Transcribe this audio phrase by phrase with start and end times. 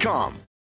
[0.00, 0.49] Stamps.com.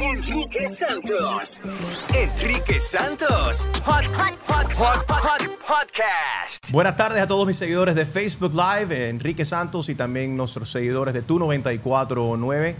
[0.00, 1.60] Enrique Santos.
[2.12, 3.68] Enrique Santos.
[3.84, 6.72] Hot, hot, hot, hot, hot, podcast.
[6.72, 11.14] Buenas tardes a todos mis seguidores de Facebook Live, Enrique Santos y también nuestros seguidores
[11.14, 12.74] de Tu 949.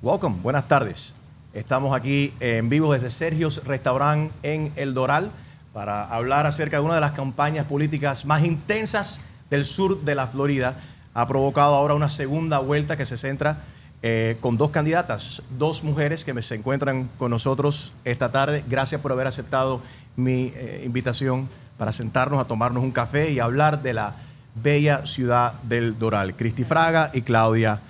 [0.00, 1.14] Welcome, buenas tardes.
[1.52, 5.30] Estamos aquí en vivo desde Sergio's Restaurant en El Doral
[5.74, 10.26] para hablar acerca de una de las campañas políticas más intensas del sur de la
[10.26, 10.80] Florida.
[11.12, 13.64] Ha provocado ahora una segunda vuelta que se centra
[14.02, 18.64] eh, con dos candidatas, dos mujeres que se encuentran con nosotros esta tarde.
[18.66, 19.82] Gracias por haber aceptado
[20.16, 24.14] mi eh, invitación para sentarnos a tomarnos un café y hablar de la
[24.54, 26.34] bella ciudad del Doral.
[26.34, 27.80] Cristi Fraga y Claudia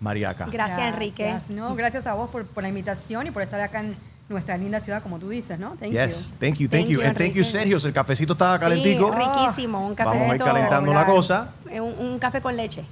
[0.00, 0.46] Mariaca.
[0.46, 1.36] Gracias, Enrique.
[1.50, 3.96] No, gracias a vos por, por, la invitación y por estar acá en
[4.30, 5.76] nuestra linda ciudad, como tú dices, ¿no?
[5.76, 6.36] Thank yes, you.
[6.38, 7.02] thank you, thank, you.
[7.02, 7.76] And thank you, Sergio.
[7.76, 9.12] El cafecito estaba calentico.
[9.12, 9.86] Sí, riquísimo.
[9.86, 10.20] Un cafecito.
[10.20, 11.50] Vamos a ir calentando la cosa.
[11.70, 12.84] Un, un café con leche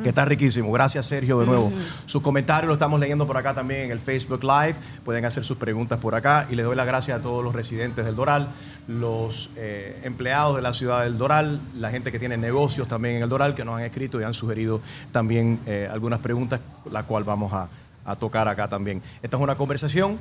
[0.00, 0.72] que está riquísimo.
[0.72, 1.72] Gracias, Sergio, de nuevo.
[2.06, 4.76] Sus comentarios los estamos leyendo por acá también en el Facebook Live.
[5.04, 6.46] Pueden hacer sus preguntas por acá.
[6.50, 8.48] Y les doy las gracias a todos los residentes del Doral,
[8.88, 13.22] los eh, empleados de la ciudad del Doral, la gente que tiene negocios también en
[13.22, 16.60] el Doral, que nos han escrito y han sugerido también eh, algunas preguntas,
[16.90, 17.68] la cual vamos a,
[18.04, 19.02] a tocar acá también.
[19.22, 20.18] Esta es una conversación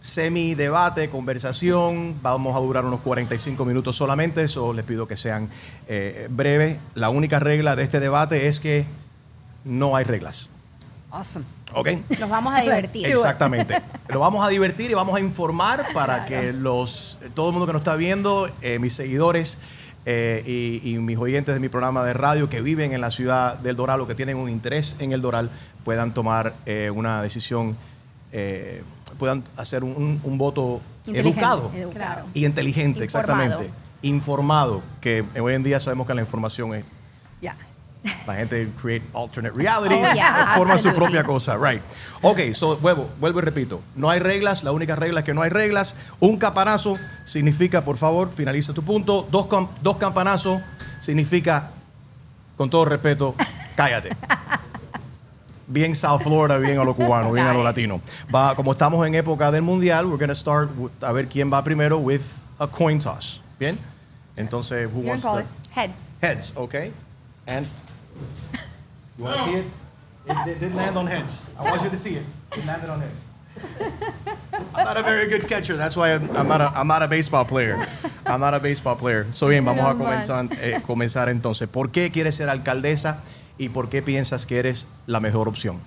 [0.00, 2.18] semi-debate, conversación.
[2.22, 5.48] Vamos a durar unos 45 minutos solamente, eso les pido que sean
[5.86, 6.78] eh, breves.
[6.94, 8.86] La única regla de este debate es que
[9.64, 10.48] no hay reglas.
[11.10, 11.44] Awesome.
[11.74, 11.88] ¿Ok?
[12.18, 13.06] Nos vamos a divertir.
[13.08, 13.82] Exactamente.
[14.08, 17.72] Lo vamos a divertir y vamos a informar para que los, todo el mundo que
[17.72, 19.58] nos está viendo, eh, mis seguidores
[20.06, 23.76] eh, y, mis oyentes de mi programa de radio que viven en la ciudad del
[23.76, 25.50] Doral o que tienen un interés en el Doral,
[25.84, 26.54] puedan tomar
[26.94, 27.76] una decisión
[29.18, 31.70] puedan hacer un, voto educado,
[32.34, 33.70] y inteligente, exactamente.
[34.02, 36.84] Informado, que hoy en día sabemos que la información es...
[38.26, 41.82] La gente create alternate realities, oh, forma su propia cosa, right.
[42.22, 45.42] Ok, so, vuelvo, vuelvo y repito, no hay reglas, la única regla es que no
[45.42, 45.96] hay reglas.
[46.20, 46.94] Un campanazo
[47.24, 49.26] significa, por favor, finaliza tu punto.
[49.30, 49.46] Dos,
[49.82, 50.62] dos campanazos
[51.00, 51.70] significa,
[52.56, 53.34] con todo respeto,
[53.76, 54.10] cállate
[55.68, 58.00] bien South Florida, bien a lo cubano, bien a lo latino.
[58.34, 60.70] Va, como estamos en época del mundial, we're going to start
[61.02, 62.22] a ver quién va primero with
[62.58, 63.40] a coin toss.
[63.58, 63.78] Bien?
[64.36, 65.44] Entonces, who wants to?
[65.70, 65.98] Heads.
[66.20, 66.92] Heads, okay.
[67.46, 67.66] And
[69.16, 69.64] you want to see it?
[70.26, 71.44] It, it did land on heads.
[71.58, 72.24] I want you to see it.
[72.56, 73.24] It landed on heads.
[74.74, 75.76] I'm not a very good catcher.
[75.76, 77.84] That's why I'm, I'm not a, I'm not a baseball player.
[78.26, 79.26] I'm not a baseball player.
[79.32, 81.68] So bien, vamos a comenzar, eh, comenzar entonces.
[81.68, 83.18] ¿Por qué quieres ser alcaldesa
[83.58, 85.78] y por qué piensas que eres la mejor opción?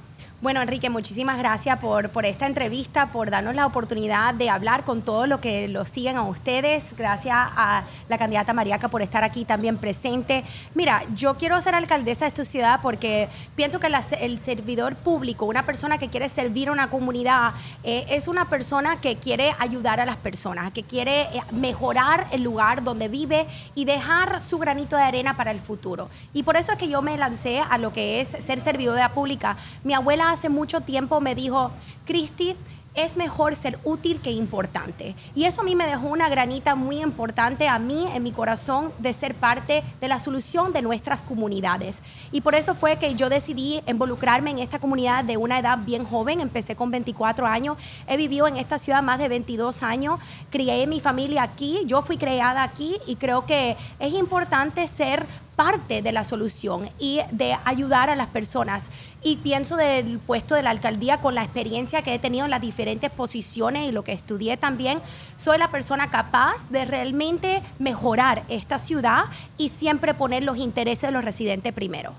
[0.41, 5.03] Bueno, Enrique, muchísimas gracias por, por esta entrevista, por darnos la oportunidad de hablar con
[5.03, 6.95] todos los que los siguen a ustedes.
[6.97, 10.43] Gracias a la candidata Mariaca por estar aquí también presente.
[10.73, 15.45] Mira, yo quiero ser alcaldesa de esta ciudad porque pienso que la- el servidor público,
[15.45, 17.51] una persona que quiere servir a una comunidad,
[17.83, 22.41] eh, es una persona que quiere ayudar a las personas, que quiere eh, mejorar el
[22.41, 23.45] lugar donde vive
[23.75, 26.09] y dejar su granito de arena para el futuro.
[26.33, 29.55] Y por eso es que yo me lancé a lo que es ser servidora pública.
[29.83, 31.71] Mi abuela hace mucho tiempo me dijo,
[32.05, 32.55] Cristi,
[32.93, 35.15] es mejor ser útil que importante.
[35.33, 38.91] Y eso a mí me dejó una granita muy importante a mí en mi corazón
[38.99, 42.01] de ser parte de la solución de nuestras comunidades.
[42.31, 46.03] Y por eso fue que yo decidí involucrarme en esta comunidad de una edad bien
[46.03, 46.41] joven.
[46.41, 47.77] Empecé con 24 años.
[48.07, 50.19] He vivido en esta ciudad más de 22 años.
[50.49, 51.81] Crié mi familia aquí.
[51.85, 55.25] Yo fui creada aquí y creo que es importante ser
[55.63, 58.89] parte de la solución y de ayudar a las personas.
[59.21, 62.61] Y pienso del puesto de la alcaldía con la experiencia que he tenido en las
[62.61, 65.01] diferentes posiciones y lo que estudié también,
[65.37, 69.25] soy la persona capaz de realmente mejorar esta ciudad
[69.59, 72.13] y siempre poner los intereses de los residentes primero.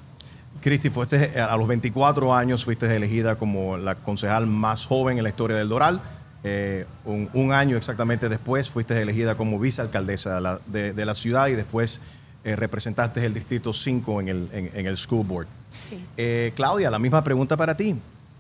[0.61, 5.31] Cristi, fuiste, a los 24 años fuiste elegida como la concejal más joven en la
[5.31, 6.01] historia del Doral.
[6.45, 12.01] Eh, un, año exactamente después fuiste elegida como vicealcaldesa de la ciudad y después
[12.45, 15.47] eh, representaste el distrito 5 en el, en, en el school board.
[15.89, 16.05] Sí.
[16.17, 17.95] Eh, Claudia, la misma pregunta para ti.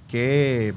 [0.08, 0.74] ¿Qué,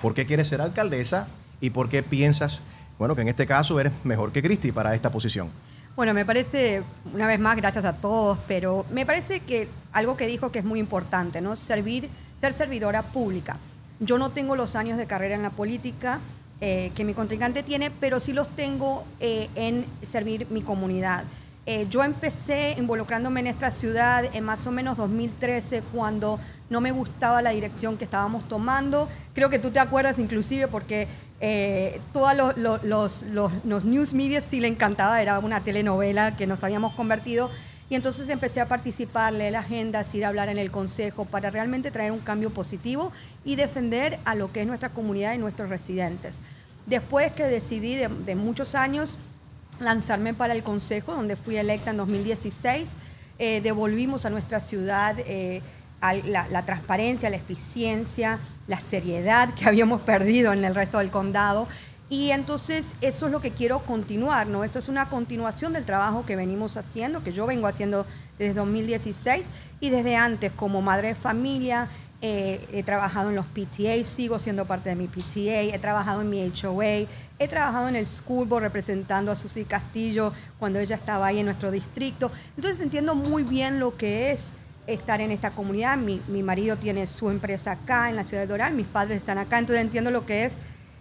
[0.00, 1.26] ¿Por qué quieres ser alcaldesa
[1.60, 2.62] y por qué piensas,
[2.98, 5.48] bueno, que en este caso eres mejor que Cristi para esta posición?
[5.96, 10.26] Bueno, me parece, una vez más, gracias a todos, pero me parece que algo que
[10.26, 11.56] dijo que es muy importante, ¿no?
[11.56, 12.08] Servir,
[12.40, 13.58] ser servidora pública.
[13.98, 16.20] Yo no tengo los años de carrera en la política
[16.60, 21.24] eh, que mi contrincante tiene, pero sí los tengo eh, en servir mi comunidad.
[21.66, 26.40] Eh, yo empecé involucrándome en esta ciudad en más o menos 2013 cuando
[26.70, 29.08] no me gustaba la dirección que estábamos tomando.
[29.34, 31.06] Creo que tú te acuerdas inclusive porque
[31.40, 36.46] eh, todos los, los, los, los- news media sí le encantaba, era una telenovela que
[36.46, 37.50] nos habíamos convertido.
[37.90, 41.90] Y entonces empecé a participar, leer agendas, ir a hablar en el consejo para realmente
[41.90, 43.12] traer un cambio positivo
[43.44, 46.36] y defender a lo que es nuestra comunidad y nuestros residentes.
[46.86, 49.18] Después que decidí de, de muchos años
[49.80, 52.94] lanzarme para el Consejo, donde fui electa en 2016.
[53.38, 55.62] Eh, devolvimos a nuestra ciudad eh,
[56.00, 61.10] al- la, la transparencia, la eficiencia, la seriedad que habíamos perdido en el resto del
[61.10, 61.66] condado.
[62.12, 64.64] Y entonces eso es lo que quiero continuar, ¿no?
[64.64, 68.04] Esto es una continuación del trabajo que venimos haciendo, que yo vengo haciendo
[68.36, 69.46] desde 2016
[69.78, 71.86] y desde antes como madre de familia,
[72.22, 76.28] eh, he trabajado en los PTA, sigo siendo parte de mi PTA, he trabajado en
[76.28, 77.08] mi HOA,
[77.38, 81.46] he trabajado en el School Board representando a Susi Castillo cuando ella estaba ahí en
[81.46, 82.30] nuestro distrito.
[82.56, 84.48] Entonces entiendo muy bien lo que es
[84.86, 85.96] estar en esta comunidad.
[85.96, 89.38] Mi, mi marido tiene su empresa acá en la ciudad de Doral, mis padres están
[89.38, 90.52] acá, entonces entiendo lo que es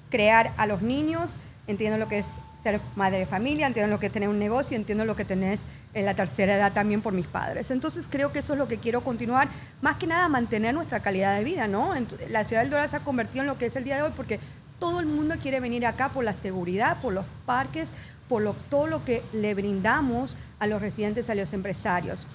[0.10, 2.27] crear a los niños, entiendo lo que es
[2.63, 5.61] ser madre de familia, entiendo lo que es tener un negocio, entiendo lo que tenés
[5.94, 7.71] en la tercera edad también por mis padres.
[7.71, 9.47] Entonces creo que eso es lo que quiero continuar,
[9.81, 11.94] más que nada mantener nuestra calidad de vida, ¿no?
[12.29, 14.11] La ciudad del Doral se ha convertido en lo que es el día de hoy
[14.15, 14.39] porque
[14.77, 17.91] todo el mundo quiere venir acá por la seguridad, por los parques,
[18.27, 22.27] por lo- todo lo que le brindamos a los residentes, a los empresarios.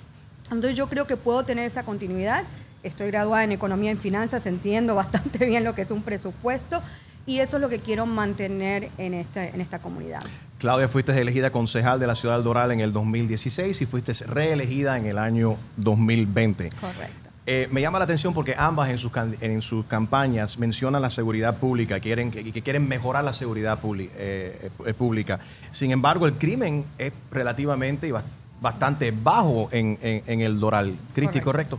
[0.50, 2.44] Entonces yo creo que puedo tener esa continuidad.
[2.82, 6.82] Estoy graduada en economía y finanzas, entiendo bastante bien lo que es un presupuesto
[7.26, 10.20] y eso es lo que quiero mantener en esta, en esta comunidad.
[10.58, 14.96] Claudia, fuiste elegida concejal de la ciudad del Doral en el 2016 y fuiste reelegida
[14.96, 16.70] en el año 2020.
[16.80, 17.30] Correcto.
[17.46, 19.12] Eh, me llama la atención porque ambas en sus,
[19.42, 24.08] en sus campañas mencionan la seguridad pública, quieren, que, que quieren mejorar la seguridad publi-
[24.16, 25.40] eh, eh, pública.
[25.70, 28.24] Sin embargo, el crimen es relativamente y bas-
[28.62, 30.96] bastante bajo en, en- en el Doral.
[31.12, 31.76] Cristi, Correcto.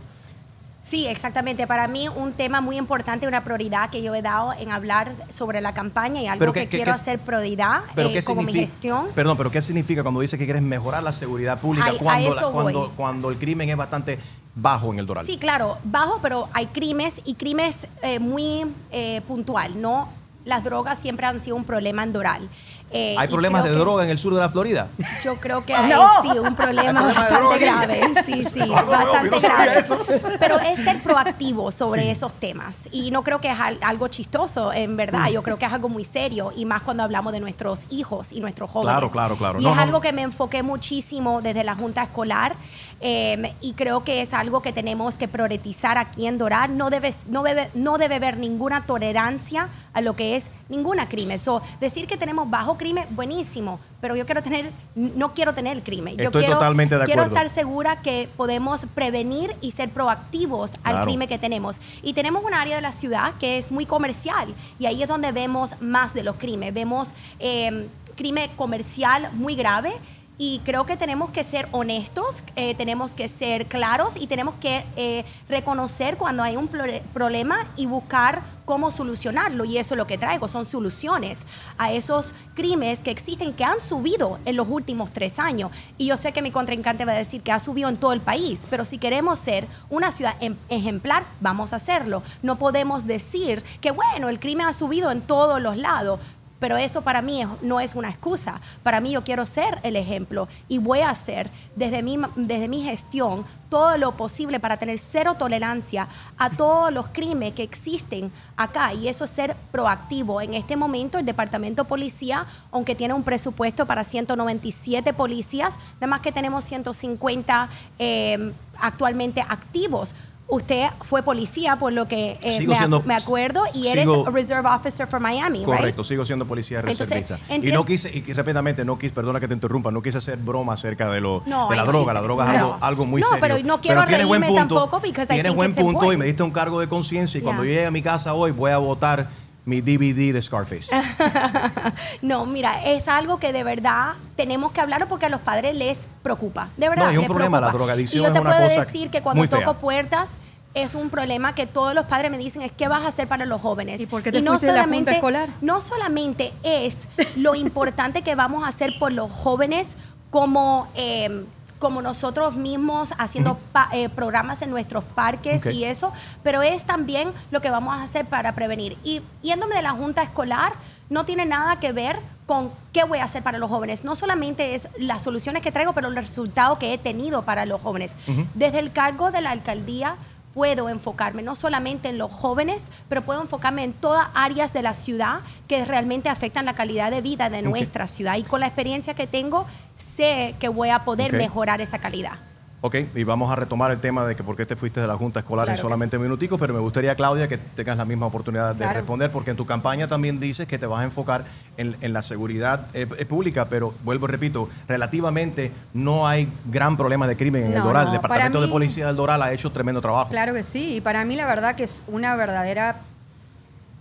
[0.88, 1.66] Sí, exactamente.
[1.66, 5.60] Para mí un tema muy importante, una prioridad que yo he dado en hablar sobre
[5.60, 9.08] la campaña y algo Pero que, quiero hacer prioridad Pero eh, ¿qué como mi gestión.
[9.14, 12.34] Perdón, pero ¿qué significa cuando dice que quieres mejorar la seguridad pública Ay, a cuando,
[12.34, 12.90] la- eso cuando, voy.
[12.96, 14.20] cuando el crimen es bastante
[14.54, 15.26] bajo en el Doral?
[15.26, 20.08] Sí, claro, bajo, pero hay crímenes y crímenes eh, muy eh, puntual, ¿no?
[20.44, 22.48] Las drogas siempre han sido un problema en Doral.
[22.92, 24.88] Eh, ¿Hay problemas de que- droga en el sur de la Florida?
[25.22, 26.08] Yo creo que hay No.
[26.22, 28.00] sí un problema bastante grave.
[28.24, 29.78] Sí, sí, Eso nuevo, bastante grave.
[29.80, 29.98] eso.
[30.38, 32.76] Pero es ser proactivo sobre esos temas.
[32.92, 34.96] Y no creo que es al- algo chistoso, en Mm.
[34.96, 35.28] verdad.
[35.30, 36.52] Yo creo que es algo muy serio.
[36.56, 38.92] Y más cuando hablamos de nuestros hijos y nuestros jóvenes.
[38.92, 39.60] Claro, claro, claro.
[39.60, 39.82] Y No, es no.
[39.82, 42.54] algo que me enfoqué muchísimo desde la Junta Escolar.
[43.00, 46.76] Eh, y creo que es algo que tenemos que priorizar aquí en Doral.
[46.76, 51.38] No debe, no, debe, no debe haber ninguna tolerancia a lo que es ninguna crimen.
[51.38, 53.78] So, decir que tenemos bajo crimen, buenísimo.
[54.00, 56.16] Pero yo quiero tener, no quiero tener el crimen.
[56.16, 57.36] Yo Estoy quiero, totalmente de Quiero acuerdo.
[57.44, 61.06] estar segura que podemos prevenir y ser proactivos al Claro.
[61.06, 61.80] crimen que tenemos.
[62.02, 65.32] Y tenemos un área de la ciudad que es muy comercial y ahí es donde
[65.32, 66.74] vemos más de los crímenes.
[66.74, 69.92] Vemos eh, crimen comercial muy grave.
[70.38, 74.84] Y creo que tenemos que ser honestos, eh, tenemos que ser claros y tenemos que
[74.96, 79.64] eh, reconocer cuando hay un problema y buscar cómo solucionarlo.
[79.64, 81.38] Y eso es lo que traigo, son soluciones
[81.78, 85.70] a esos crímenes que existen, que han subido en los últimos tres años.
[85.96, 88.20] Y yo sé que mi contrincante va a decir que ha subido en todo el
[88.20, 92.22] país, pero si queremos ser una ciudad em- ejemplar, vamos a hacerlo.
[92.42, 96.20] No podemos decir que, bueno, el crimen ha subido en todos los lados.
[96.58, 98.60] Pero eso para mí no es una excusa.
[98.82, 102.82] Para mí yo quiero ser el ejemplo y voy a hacer desde mi, desde mi
[102.82, 106.08] gestión todo lo posible para tener cero tolerancia
[106.38, 108.94] a todos los crímenes que existen acá.
[108.94, 110.40] Y eso es ser proactivo.
[110.40, 116.06] En este momento el Departamento de Policía, aunque tiene un presupuesto para 197 policías, nada
[116.06, 120.14] más que tenemos 150 eh, actualmente activos.
[120.48, 124.68] Usted fue policía, por lo que eh, me, siendo- me acuerdo, y eres sigo- Reserve
[124.68, 125.66] Officer for Miami, right?
[125.66, 127.38] Correcto, sigo siendo policía Entonces, reservista.
[127.52, 130.74] y no quise, y rápidamente, no quise, perdona que te interrumpa, no quise hacer broma
[130.74, 132.14] acerca de, lo, No, de la droga.
[132.14, 132.56] La droga es No.
[132.74, 133.40] algo, algo muy No, serio.
[133.40, 134.08] pero no quiero buen
[134.42, 137.38] reírme punto, tampoco I Tienes think buen punto y me diste un cargo de conciencia
[137.38, 137.72] y cuando Yeah.
[137.74, 139.28] llegue a mi casa hoy voy a votar
[139.66, 140.96] mi DVD de Scarface.
[142.22, 146.06] No, mira, es algo que de verdad tenemos que hablar porque a los padres les
[146.22, 146.70] preocupa.
[146.76, 147.04] De verdad.
[147.04, 147.84] No, hay un les problema, la preocupa.
[147.84, 149.60] drogadicción Y yo es te una puedo cosa decir que cuando fea.
[149.60, 150.30] toco puertas
[150.74, 153.44] es un problema que todos los padres me dicen es qué vas a hacer para
[153.44, 154.00] los jóvenes.
[154.00, 155.48] ¿Y por qué te no fuiste de la junta solamente escolar?
[155.60, 156.96] no solamente es
[157.36, 159.96] lo importante que vamos a hacer por los jóvenes
[160.30, 161.44] como eh,
[161.78, 167.32] como nosotros mismos haciendo pa- eh, programas en nuestros parques y eso, pero es también
[167.50, 168.96] lo que vamos a hacer para prevenir.
[169.04, 170.72] Y yéndome de la junta escolar,
[171.10, 174.04] no tiene nada que ver con qué voy a hacer para los jóvenes.
[174.04, 177.80] No solamente es las soluciones que traigo, pero los resultados que he tenido para los
[177.80, 178.14] jóvenes.
[178.54, 180.16] Desde el cargo de la alcaldía
[180.56, 184.94] puedo enfocarme no solamente en los jóvenes, pero puedo enfocarme en todas áreas de la
[184.94, 188.38] ciudad que realmente afectan la calidad de vida de nuestra ciudad.
[188.38, 189.66] Y con la experiencia que tengo,
[189.98, 192.38] sé que voy a poder mejorar esa calidad.
[192.86, 195.16] Ok, y vamos a retomar el tema de que por qué te fuiste de la
[195.16, 198.76] Junta Escolar Claro en solamente minuticos, pero me gustaría, Claudia, que tengas la misma oportunidad
[198.76, 199.00] de Claro.
[199.00, 202.22] responder, porque en tu campaña también dices que te vas a enfocar en, en la
[202.22, 207.64] seguridad eh, eh, pública, pero vuelvo y repito, relativamente no hay gran problema de crimen
[207.64, 208.04] en el Doral.
[208.04, 210.30] no, el Departamento de Policía del Doral ha hecho tremendo trabajo.
[210.30, 212.98] Claro que sí, y para mí la verdad que es una verdadera,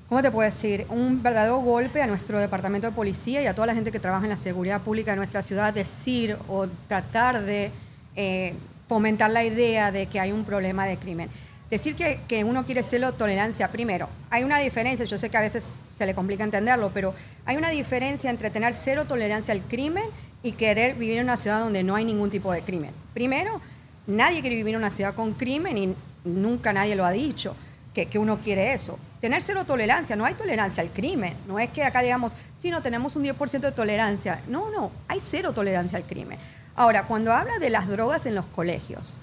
[0.10, 0.86] ¿cómo te puedo decir?
[0.90, 4.26] Un verdadero golpe a nuestro departamento de policía y a toda la gente que trabaja
[4.26, 7.72] en la seguridad pública de nuestra ciudad decir o tratar de
[8.16, 8.54] eh,
[8.88, 11.30] fomentar la idea de que hay un problema de crimen.
[11.70, 15.42] Decir que, que uno quiere cero tolerancia, primero, hay una diferencia, yo sé que a
[15.42, 17.16] veces se le complica entenderlo, pero
[17.46, 20.06] hay una diferencia entre tener cero tolerancia al crimen
[20.44, 22.92] y querer vivir en una ciudad donde no hay ningún tipo de crimen.
[23.14, 23.62] Primero,
[24.06, 27.56] nadie quiere vivir en una ciudad con crimen y nunca nadie lo ha dicho,
[27.96, 29.00] que, que uno quiere eso.
[29.20, 31.34] Tener cero tolerancia, no hay tolerancia al crimen.
[31.48, 34.42] No es que acá digamos, si no tenemos un 10% de tolerancia.
[34.48, 36.38] No, no, hay cero tolerancia al crimen.
[36.76, 39.18] Ahora, cuando habla de las drogas en los colegios,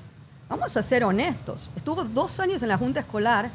[0.48, 1.70] vamos a ser honestos.
[1.76, 3.50] Estuvo dos años en la Junta Escolar,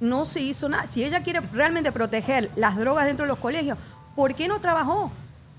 [0.00, 0.86] no se hizo nada.
[0.90, 3.78] Si ella quiere realmente proteger las drogas dentro de los colegios,
[4.14, 5.10] ¿por qué no trabajó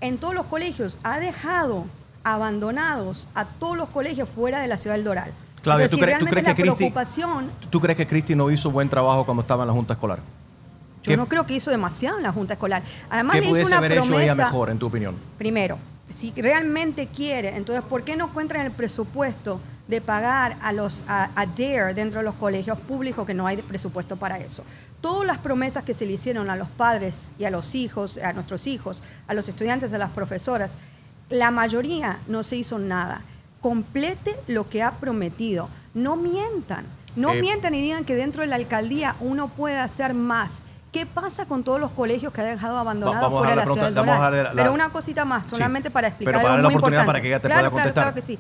[0.02, 0.98] en todos los colegios?
[1.04, 1.86] Ha dejado
[2.24, 5.34] abandonados a todos los colegios fuera de la ciudad del Doral.
[5.62, 8.72] Claudia, Entonces, ¿tú si crees- tú crees que Cristi- ¿Tú crees que Cristi no hizo
[8.72, 10.20] buen trabajo cuando estaba en la Junta Escolar?
[10.20, 10.24] yo
[11.04, 12.82] ¿Qué- no creo que hizo demasiado en la Junta Escolar.
[13.10, 15.16] Además, ¿Qué le hizo pudiese una haber hecho ella mejor, en tu opinión?
[15.38, 15.78] Primero,
[16.10, 21.30] si realmente quiere, entonces, ¿por qué no encuentran el presupuesto de pagar a los a,
[21.36, 24.64] a DARE dentro de los colegios públicos que no hay presupuesto para eso?
[25.02, 28.34] Todas las promesas que se le hicieron a los padres y a los hijos, a
[28.34, 30.76] nuestros hijos, a los estudiantes, a las profesoras,
[31.30, 33.22] la mayoría no se hizo nada.
[33.62, 35.70] Complete lo que ha prometido.
[35.94, 36.86] No mientan.
[37.16, 40.64] No Eh, mientan y digan que dentro de la alcaldía uno puede hacer más.
[40.92, 43.64] ¿Qué pasa con todos los colegios que ha dejado abandonados vamos a fuera de la
[43.72, 44.56] ciudad del pregunta- vamos a Doral?
[44.56, 45.50] la- Pero una cosita más, Sí.
[45.52, 47.20] solamente para explicar Pero para algo darle la muy oportunidad importante.
[47.20, 48.14] para que ella te Claro, pueda claro, contestar.
[48.14, 48.40] claro que sí.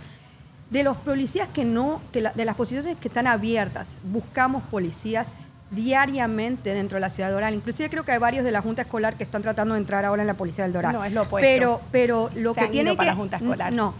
[0.71, 5.27] De los policías que no, que la- de las posiciones que están abiertas, buscamos policías
[5.71, 7.53] diariamente dentro de la ciudad de Doral.
[7.53, 10.23] Inclusive creo que hay varios de la Junta Escolar que están tratando de entrar ahora
[10.23, 10.93] en la Policía del Doral.
[10.93, 11.47] No, es lo opuesto.
[11.47, 13.15] Pero, pero lo Se que han tiene ido para que...
[13.15, 13.73] la Junta Escolar.
[13.73, 13.93] No,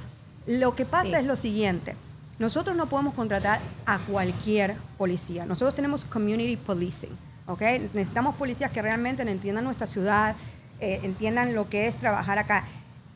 [0.47, 1.13] lo que pasa Sí.
[1.15, 1.95] es lo siguiente.
[2.39, 5.45] Nosotros no podemos contratar a cualquier policía.
[5.45, 7.11] Nosotros tenemos community policing,
[7.93, 10.35] Necesitamos policías que realmente entiendan nuestra ciudad,
[10.79, 12.63] eh, entiendan lo que es trabajar acá.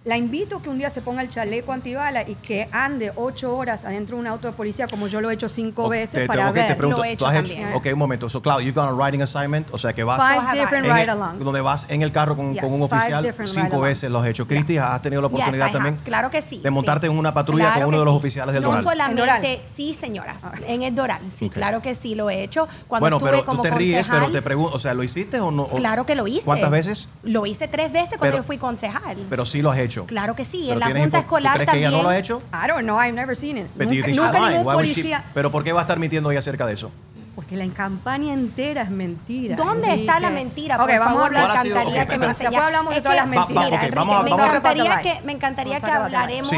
[0.05, 3.55] La invito a que un día se ponga el chaleco antibala y que ande ocho
[3.55, 6.27] horas adentro de un auto de policía, como yo lo he hecho cinco veces te-
[6.27, 6.75] para ok, te ver.
[6.77, 7.53] pregunto, Lo he ¿tú hecho has hecho?
[7.53, 7.73] también.
[7.73, 8.27] Ok, un momento.
[8.27, 10.85] So, Claudio, you've gone on a riding assignment, o sea que vas Five Five different
[10.87, 11.39] en el- ride-alongs.
[11.45, 14.45] donde vas en el carro con, Yes, con un oficial, cinco veces lo has hecho.
[14.45, 15.93] Cristi, ¿has tenido la oportunidad I también?
[15.95, 16.03] have.
[16.03, 16.59] Claro que sí.
[16.59, 17.13] De montarte sí.
[17.13, 18.17] en una patrulla Claro con uno de los sí.
[18.17, 18.83] oficiales del No Doral.
[18.83, 19.61] ¿En solamente, Doral?
[19.73, 20.35] sí, señora.
[20.43, 20.51] Ah.
[20.67, 22.67] En el Doral, sí, claro que sí lo he hecho.
[22.89, 25.39] Cuando bueno, estuve pero como tú te ríes, pero te pregunto, o sea, ¿lo hiciste
[25.39, 25.67] o no?
[25.69, 26.43] Claro que lo hice.
[26.43, 27.07] ¿Cuántas veces?
[27.23, 29.15] Lo hice tres veces cuando yo fui concejal.
[29.29, 29.92] Pero sí lo has hecho.
[30.05, 30.65] Claro que sí.
[30.69, 31.89] Pero En la Junta Escolar ¿Tú crees también.
[31.89, 32.41] que ella no lo ha hecho?
[32.53, 33.67] I don't know, I've never seen it.
[33.75, 35.23] But Nunca, nunca ningún Why policía...
[35.33, 36.91] pero ¿por qué va a estar mintiendo ella acerca de eso?
[37.35, 39.55] Porque la campaña entera es mentira.
[39.55, 40.01] ¿Dónde Enrique.
[40.05, 40.75] está la mentira?
[40.75, 41.63] Ok, por vamos favor, a hablar.
[41.63, 42.31] me encantaría Ok, que me espera.
[42.31, 42.49] enseñara.
[42.51, 43.55] Después hablamos de todas que- las mentiras.
[43.55, 46.49] Va- va- ok, Enrique, vamos me vamos encantaría que, me encantaría Vamos que hablaremos.
[46.49, 46.57] Sí.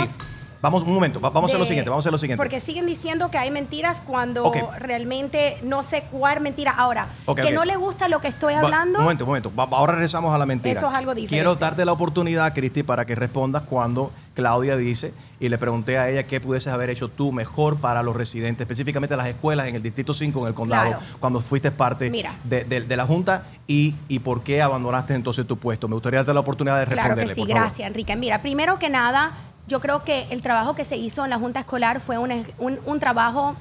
[0.66, 2.38] Vamos, un momento, va- vamos a hacer lo de- siguiente, vamos a hacer lo siguiente.
[2.42, 6.72] Porque siguen diciendo que hay mentiras cuando realmente no sé cuál mentira.
[6.72, 8.98] Ahora, que no le gusta lo que estoy Va- hablando.
[9.00, 9.52] Un momento, un momento.
[9.56, 10.78] Va- ahora regresamos a la mentira.
[10.78, 11.36] Eso es algo diferente.
[11.36, 16.10] Quiero darte la oportunidad, Cristi, para que respondas cuando Claudia dice, y le pregunté a
[16.10, 19.84] ella qué pudieses haber hecho tú mejor para los residentes, específicamente las escuelas en el
[19.84, 21.04] Distrito 5, en el condado, Claro.
[21.20, 25.58] cuando fuiste parte de, de- de la Junta y, y por qué abandonaste entonces tu
[25.58, 25.88] puesto.
[25.88, 27.62] Me gustaría darte la oportunidad de Claro responderle, que sí, por favor.
[27.64, 28.16] gracias, Enrique.
[28.16, 29.34] Mira, primero que nada,
[29.68, 33.00] yo creo que el trabajo que se hizo en la Junta Escolar fue un, un-
[33.00, 33.56] trabajo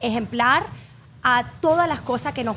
[0.00, 0.64] ejemplar
[1.22, 2.56] a todas las cosas que nos-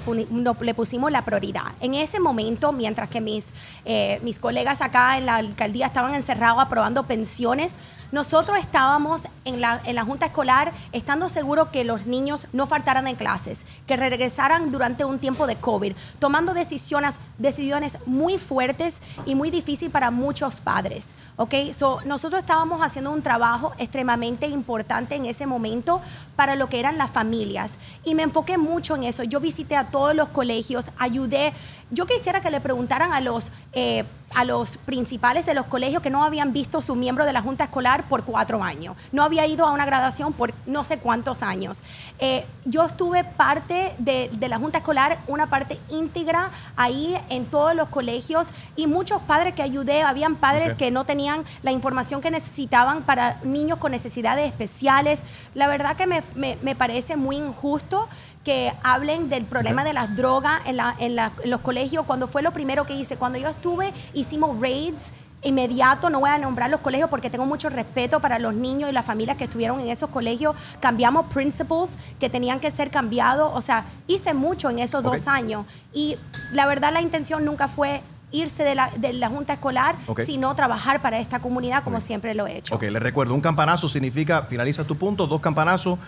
[0.62, 1.74] le pusimos la prioridad.
[1.82, 3.46] En ese momento, mientras que mis,
[3.84, 7.76] eh, mis colegas acá en la alcaldía estaban encerrados aprobando pensiones,
[8.14, 13.08] nosotros estábamos en la, en la Junta Escolar estando seguros que los niños no faltaran
[13.08, 19.36] en clases, que regresaran durante un tiempo de COVID, tomando decisiones, decisiones muy fuertes y
[19.36, 21.08] muy difíciles para muchos padres.
[21.38, 21.54] ¿ok?
[21.78, 26.02] So, nosotros estábamos haciendo un trabajo extremadamente importante en ese momento
[26.36, 27.74] para lo que eran las familias.
[28.04, 29.24] Y me enfoqué mucho en eso.
[29.24, 31.54] Yo visité a todos los colegios, ayudé.
[31.94, 34.04] Yo quisiera que le preguntaran a los, eh,
[34.36, 37.66] a los principales de los colegios que no habían visto su miembro de la Junta
[37.66, 38.96] Escolar por cuatro años.
[39.12, 41.82] No había ido a una graduación por no sé cuántos años.
[42.18, 47.76] Eh, yo estuve parte de, de la Junta Escolar, una parte íntegra ahí en todos
[47.76, 50.02] los colegios y muchos padres que ayudé.
[50.02, 55.22] Habían padres que no tenían la información que necesitaban para niños con necesidades especiales.
[55.54, 58.08] La verdad que me, me- me parece muy injusto
[58.44, 62.28] que hablen del problema de las drogas en, la- en la- en los colegios, cuando
[62.28, 63.16] fue lo primero que hice.
[63.18, 65.12] Cuando yo estuve, hicimos raids
[65.46, 68.94] inmediato, no voy a nombrar los colegios porque tengo mucho respeto para los niños y
[68.94, 70.56] las familias que estuvieron en esos colegios.
[70.80, 73.52] Cambiamos principles que tenían que ser cambiados.
[73.54, 75.66] O sea, hice mucho en esos dos años.
[75.94, 76.18] Y
[76.54, 78.02] la verdad la intención nunca fue
[78.32, 82.48] irse de la, de la junta escolar, sino trabajar para esta comunidad como siempre lo
[82.48, 82.76] he hecho.
[82.76, 86.00] Ok, les recuerdo, un campanazo significa finaliza tu punto, dos campanazos,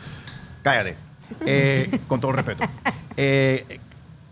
[0.64, 0.98] cállate.
[1.46, 2.64] Eh, con todo el respeto.
[3.18, 3.80] Eh,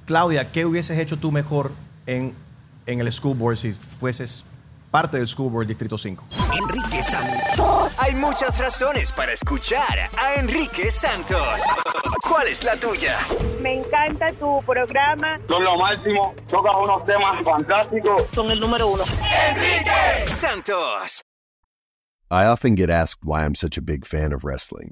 [0.06, 1.72] Claudia, ¿qué hubieses hecho tú mejor
[2.06, 2.34] en,
[2.86, 4.46] en el school board si fueses
[4.92, 6.26] parte del school board Distrito 5?
[6.62, 7.98] Enrique Santos.
[8.00, 11.64] Hay muchas razones para escuchar a Enrique Santos.
[12.30, 13.16] ¿Cuál es la tuya?
[13.62, 15.40] Me encanta tu programa.
[15.48, 18.24] Son lo máximo, tocas unos temas fantásticos.
[18.34, 19.04] Son el número uno.
[19.50, 21.24] Enrique Santos.
[22.30, 24.92] I often get asked why I'm such a big fan of wrestling,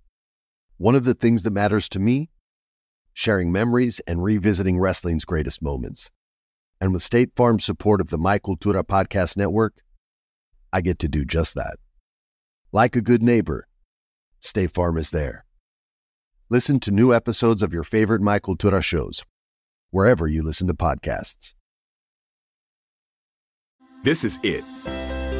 [0.81, 2.31] One of the things that matters to me
[3.13, 6.09] sharing memories and revisiting wrestling's greatest moments.
[6.79, 9.75] And with State Farm's support of the My Cultura Podcast Network,
[10.73, 11.75] I get to do just that.
[12.71, 13.67] Like a good neighbor,
[14.39, 15.45] State Farm is there.
[16.49, 19.23] Listen to new episodes of your favorite My Cultura shows,
[19.91, 21.53] wherever you listen to podcasts.
[24.01, 24.63] This is it.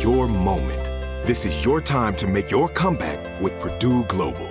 [0.03, 0.83] Your moment.
[1.25, 4.50] This is your time to make your comeback with Purdue Global.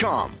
[0.01, 0.40] Cars.com.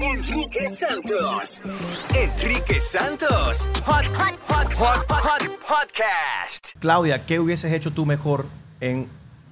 [0.00, 1.60] Enrique Santos.
[2.14, 3.68] Enrique Santos.
[3.84, 6.68] Hot, hot, hot, hot, hot, hot podcast.
[6.80, 8.46] Claudia, ¿qué hubieses hecho tú mejor
[8.80, 9.08] en,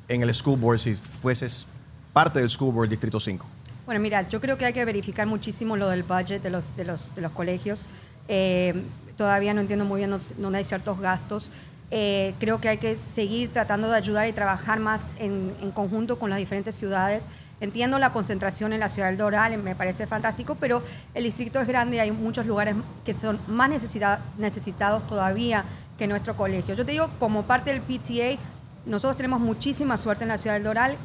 [0.08, 1.66] en el school board si fueses
[2.12, 3.46] parte del school board Distrito 5?
[3.84, 6.84] Bueno, mira, yo creo que hay que verificar muchísimo lo del budget de los, de
[6.84, 7.88] los, de los colegios.
[8.28, 8.82] Eh,
[9.16, 11.52] todavía no entiendo muy bien dónde- dónde hay ciertos gastos.
[11.90, 16.18] Eh, creo que hay que seguir tratando de ayudar y trabajar más en, en conjunto
[16.18, 17.22] con las diferentes ciudades.
[17.60, 20.82] Entiendo la concentración en la ciudad del Doral, me parece fantástico, pero
[21.14, 25.64] el distrito es grande, hay muchos lugares que son más necesita- necesitados todavía
[25.98, 26.74] que nuestro colegio.
[26.74, 28.38] Yo te digo, como parte del PTA,
[28.86, 30.96] nosotros tenemos muchísima suerte en la ciudad del Doral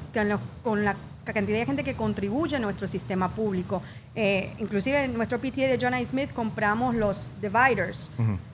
[0.63, 3.81] con la cantidad de gente que contribuye a nuestro sistema público.
[4.13, 6.05] Eh, inclusive en nuestro PTA de John A.
[6.05, 8.11] Smith compramos los dividers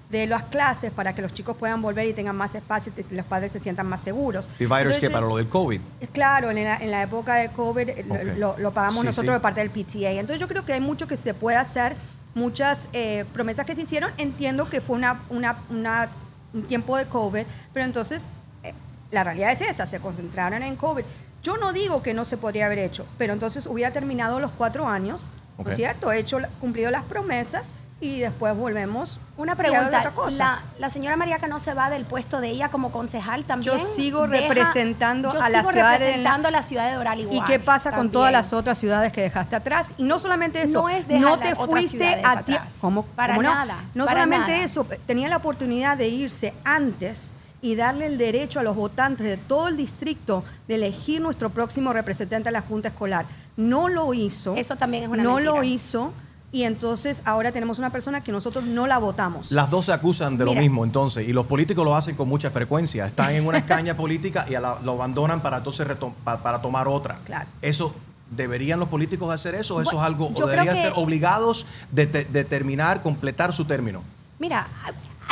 [0.09, 3.25] de las clases para que los chicos puedan volver y tengan más espacio y los
[3.27, 4.47] padres se sientan más seguros.
[4.57, 5.79] Dividers Entonces, que para lo del COVID.
[6.11, 9.37] Claro, en la, en la época de COVID eh, lo- pagamos Sí, nosotros sí.
[9.37, 10.11] de parte del PTA.
[10.11, 11.95] Entonces yo creo que hay mucho que se puede hacer,
[12.33, 14.11] muchas eh, promesas que se hicieron.
[14.17, 16.09] Entiendo que fue una, una- una-
[16.53, 18.23] un tiempo de COVID, pero entonces
[18.63, 18.73] eh,
[19.11, 21.03] la realidad es esa, se concentraron en COVID.
[21.43, 24.87] Yo no digo que no se podría haber hecho, pero entonces hubiera terminado los cuatro
[24.87, 25.29] años,
[25.63, 26.11] ¿no es cierto?
[26.11, 27.67] Hecho, cumplido las promesas
[28.01, 29.19] y después volvemos.
[29.35, 30.43] Una otra pregunta, cosa.
[30.45, 33.77] la, la señora Mariaca no se va del puesto de ella como concejal también.
[33.77, 36.95] Yo sigo Deja- representando yo a la sigo ciudad de- representando a la ciudad de
[36.95, 37.37] Doral igual.
[37.37, 39.87] ¿Y qué pasa con todas las otras ciudades que dejaste atrás?
[39.97, 42.55] Y no solamente eso, No es no te fuiste a ti.
[42.79, 43.03] ¿Cómo?
[43.03, 43.53] Para cómo no?
[43.53, 44.63] nada, No para solamente nada.
[44.63, 49.35] eso, tenía la oportunidad de irse antes y darle el derecho a los votantes de
[49.35, 53.25] todo el distrito de elegir nuestro próximo representante a la Junta Escolar.
[53.57, 54.55] No lo hizo.
[54.55, 55.53] Eso también es una No mentira.
[55.55, 56.13] lo hizo.
[56.51, 59.51] Y entonces ahora tenemos una persona que nosotros no la votamos.
[59.51, 60.55] Las dos se acusan de Mira.
[60.55, 63.05] lo mismo, entonces, y los políticos lo hacen con mucha frecuencia.
[63.05, 66.87] Están en una escaña política y la- lo abandonan para entonces retom- pa- para tomar
[66.87, 67.15] otra.
[67.25, 67.47] Claro.
[67.61, 67.93] Eso.
[68.31, 69.75] ¿Deberían los políticos hacer eso?
[69.77, 70.27] ¿O eso Bueno, es algo?
[70.35, 74.03] ¿O deberían que- ser obligados de, te- de terminar, completar su término?
[74.37, 74.67] Mira,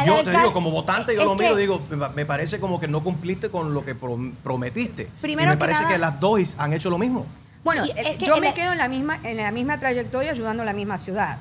[0.05, 1.81] Yo te alcalde- digo, como votante, yo lo miro que- digo,
[2.15, 5.09] me parece como que no cumpliste con lo que prom- prometiste.
[5.21, 7.25] Primero y me que parece nada- que las dos han hecho lo mismo.
[7.63, 10.63] Bueno, es que yo me el- quedo en la misma en la misma trayectoria ayudando
[10.63, 11.37] a la misma ciudad.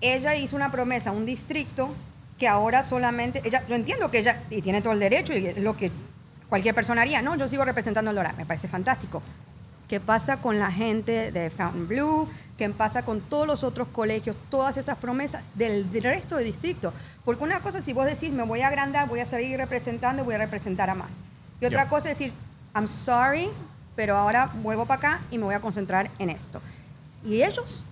[0.00, 1.94] Ella hizo una promesa a un distrito
[2.38, 5.58] que ahora solamente ella yo entiendo que ella y tiene todo el derecho y es
[5.58, 5.92] lo que
[6.48, 9.22] cualquier persona haría, no, yo sigo representando el Doral, me parece fantástico.
[9.86, 12.28] ¿Qué pasa con la gente de Fountain Blue?
[12.56, 14.36] ¿Qué pasa con todos los otros colegios?
[14.48, 16.94] Todas esas promesas del resto de distritos.
[17.24, 20.34] Porque una cosa, si vos decís, me voy a agrandar, voy a seguir representando, voy
[20.34, 21.10] a representar a más.
[21.60, 22.32] Y otra cosa es decir,
[22.74, 23.48] I'm sorry,
[24.00, 26.62] pero ahora vuelvo para acá y me voy a concentrar en esto.
[27.22, 27.84] ¿Y ellos?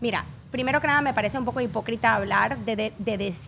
[0.00, 2.92] Mira, primero que nada me parece un poco hipócrita hablar de, de-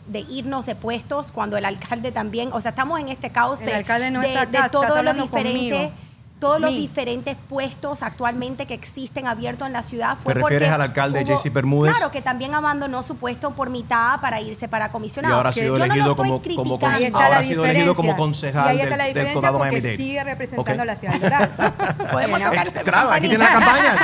[0.08, 3.66] de- irnos de puestos cuando el alcalde también, o sea, estamos en este caos El
[3.66, 5.70] de, alcalde no de, está de acá, todo lo diferente.
[5.70, 5.92] conmigo.
[6.40, 10.82] Todos los diferentes puestos actualmente que existen abiertos en la ciudad fue ¿Te refieres al
[10.82, 11.96] alcalde hubo- JC Bermúdez?
[11.96, 15.36] Claro, que también abandonó su puesto por mitad para irse para Y comisionado.
[15.36, 16.16] ahora ha sido yo no lo elegido estoy
[16.56, 16.78] como, como
[17.18, 19.70] ahora ha sido elegido como concejal y ahí del, está la del diferencia condado porque
[19.70, 19.96] Miami-Dade.
[19.96, 20.86] sigue representando Ok.
[20.86, 21.50] la ciudad.
[22.12, 23.96] Podemos Bueno, tocar Eh, Claro, aquí tiene la campaña.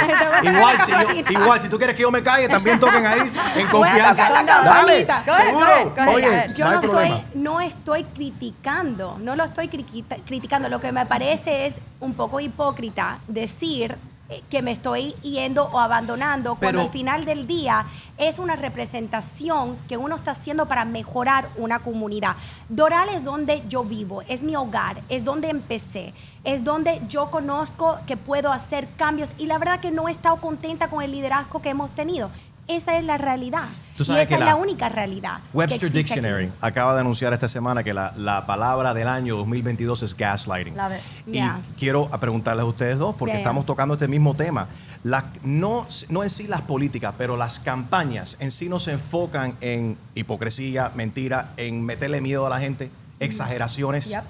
[0.42, 3.20] igual, si yo- igual, si tú quieres que yo me calle, también toquen ahí
[3.56, 4.30] en confianza.
[4.30, 5.94] la Dale, seguro.
[6.14, 10.68] Oye, yo no no, estoy, no estoy criticando, no lo estoy criticando.
[10.70, 13.96] Lo que me parece es un poco hipócrita decir
[14.32, 17.84] eh, que me estoy yendo o abandonando cuando Pero- al final del día
[18.16, 22.36] es una representación que uno está haciendo para mejorar una comunidad.
[22.68, 27.98] Doral es donde yo vivo, es mi hogar, es donde empecé, es donde yo conozco
[28.06, 31.60] que puedo hacer cambios y la verdad que no he estado contenta con el liderazgo
[31.60, 32.30] que hemos tenido.
[32.70, 33.64] Esa es la realidad.
[33.96, 35.40] Tú y esa que es la, la única realidad.
[35.50, 35.98] que Webster aquí.
[35.98, 40.76] Dictionary acaba de anunciar esta semana que la, la palabra del año 2022 es gaslighting.
[40.76, 41.28] Love it.
[41.28, 41.60] Y Yeah.
[41.76, 43.42] quiero preguntarles a ustedes dos, porque Yeah, yeah.
[43.42, 44.68] estamos tocando este mismo tema.
[45.02, 49.56] La- no, no en sí las políticas, pero las campañas en sí no se enfocan
[49.60, 54.08] en hipocresía, mentira, en meterle miedo a la gente, exageraciones.
[54.10, 54.24] Yep.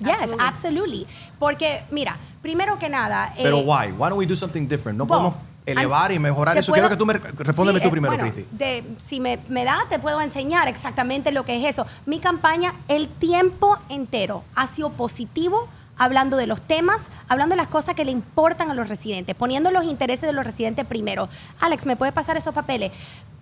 [0.00, 1.06] Yes, absolutely.
[1.38, 3.32] Porque, mira, primero que nada.
[3.36, 3.92] eh, Pero why?
[3.92, 4.98] Why don't we do something different?
[4.98, 5.34] No Well, podemos
[5.66, 6.72] elevar y mejorar eso.
[6.72, 8.46] puedo- Quiero que tú me respóndeme Sí, tú eh, primero, bueno, Cristi.
[8.52, 11.86] de- si me, me da, te puedo enseñar exactamente lo que es eso.
[12.06, 17.68] Mi campaña, el tiempo entero, ha sido positivo, hablando de los temas, hablando de las
[17.68, 21.28] cosas que le importan a los residentes, poniendo los intereses de los residentes primero.
[21.60, 22.90] Alex, ¿me puede pasar esos papeles?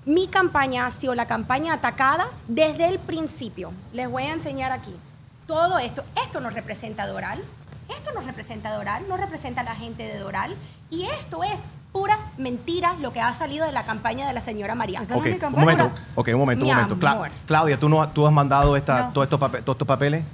[0.05, 3.73] Mi campaña ha sido la campaña atacada desde el principio.
[3.93, 4.95] Les voy a enseñar aquí.
[5.47, 7.43] Todo esto, esto nos representa Doral,
[7.97, 10.55] esto nos representa Doral, no representa a la gente de Doral,
[10.91, 14.75] y esto es pura mentira lo que ha salido de la campaña de la señora
[14.75, 15.03] María.
[15.03, 16.97] Ok, un momento, ok, un momento, un Mi momento.
[16.99, 17.31] Cla- amor.
[17.47, 19.13] Claudia, ¿tú, no, ¿tú has mandado esta, No.
[19.13, 20.25] todos, estos pape- todos estos papeles?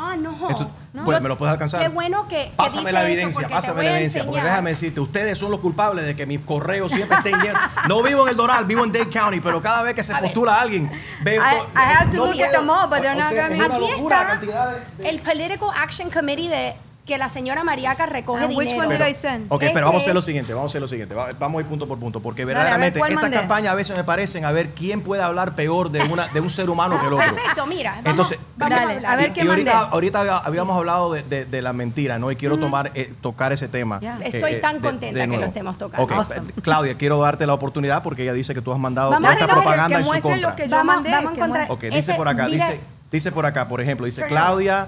[0.00, 0.30] Ah, no.
[0.48, 1.04] Esto- no.
[1.04, 1.80] pues, ¿me lo puedes alcanzar?
[1.82, 3.94] Qué bueno que, que Pásame dice la eso, evidencia, porque te pásame voy la a
[3.94, 4.52] evidencia, porque enseñar.
[4.52, 7.60] déjame decirte, ustedes son los culpables de que mis correos siempre estén llenos.
[7.88, 10.20] No vivo en el Doral, vivo en Dade County, pero cada vez que se A
[10.20, 10.30] ver.
[10.30, 10.88] postula alguien,
[11.22, 11.42] veo...
[11.42, 13.48] I, to- I have to no look at them all, but they're o not sea,
[13.48, 16.76] gonna es una Aquí está el Political Action Committee de
[17.08, 18.86] que la señora Mariaca recoge And which dinero.
[18.86, 19.46] one did I send?
[19.50, 21.30] Ok, Este pero vamos a hacer lo es- siguiente, vamos a hacer lo siguiente, va-
[21.38, 23.96] vamos a ir punto por punto, porque a ver, verdaderamente ¿cuál estas campañas a veces
[23.96, 27.06] me parecen a ver quién puede hablar peor de, una, de un ser humano que
[27.06, 27.24] el otro.
[27.34, 27.92] Perfecto, mira.
[27.92, 29.12] Vamos, Entonces, vamos Dale, hablar.
[29.12, 29.88] a ver y, qué y ahorita, mandé.
[29.94, 32.30] ahorita había- habíamos hablado de, de- de la mentira, ¿no?
[32.30, 33.98] Y quiero tomar, eh, tocar ese tema.
[34.00, 34.10] Ya.
[34.22, 36.04] Estoy tan contenta que lo estemos tocando.
[36.04, 36.52] Ok, Awesome.
[36.62, 39.46] Claudia, quiero darte la oportunidad porque ella dice que tú has mandado Vamos, toda esta
[39.54, 40.50] propaganda que en su contra.
[40.50, 41.10] lo que yo Vamos- mandé.
[41.10, 44.86] vamos a encontrar- Ok, dice por acá, dice, dice por acá, por ejemplo, dice Claudia.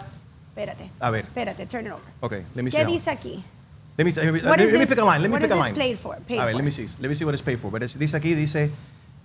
[0.51, 0.91] Espérate.
[1.01, 1.25] A ver.
[1.25, 2.03] Espérate, turn it over.
[2.21, 2.77] Ok, let me see.
[2.79, 3.43] ¿Qué how- dice aquí?
[3.97, 5.21] Let me, see- let me, What let is me this- pick a line.
[5.23, 5.75] Let me what pick is a this line.
[5.75, 6.17] paid for?
[6.27, 6.57] Paid a ver, for?
[6.57, 6.87] let me see.
[7.01, 7.71] Let me see what is paid for.
[7.71, 8.71] But it's- dice aquí, dice,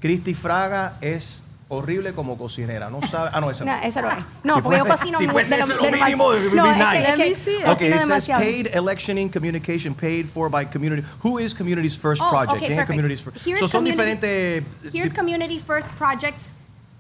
[0.02, 2.90] Cristi Fraga es horrible como cocinera.
[2.90, 3.30] No sabe.
[3.34, 3.84] Ah, no, esa No, no.
[3.84, 4.16] esa no es.
[4.44, 5.92] No, Si porque yo fuese- cocino si muy- fuese de lo- ese de lo lo
[6.06, 7.00] mínimo, it would be nice.
[7.00, 7.68] es que Let me see it.
[7.70, 8.42] Okay, it says demasiado.
[8.44, 11.04] paid electioning communication paid for by community.
[11.24, 12.58] Who is Community's First Oh, Project?
[12.58, 12.88] okay, ¿Quién es perfect.
[12.90, 13.46] Community's First?
[13.46, 14.94] Here's So, son community- diferentes.
[14.94, 16.52] Here's Community First Project's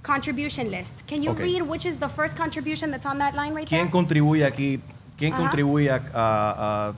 [0.05, 1.03] contribution list.
[1.07, 1.43] Can you Okay.
[1.43, 3.91] read which is the first contribution that's on that line right ¿Quién there?
[3.91, 4.79] contribuye aquí?
[5.17, 5.41] ¿Quién Ajá.
[5.41, 6.93] contribuye a, a-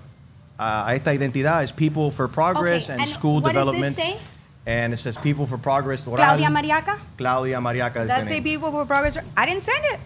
[0.60, 1.64] a- a esta identidad?
[1.76, 3.96] People for Progress Okay, and, and School what does this Development.
[3.98, 4.18] say?
[4.66, 6.04] And it says People for Progress.
[6.04, 6.98] Claudia Mariaca.
[7.18, 8.44] Claudia Mariaca is the That's name.
[8.44, 9.18] people for progress.
[9.38, 10.00] I didn't send it.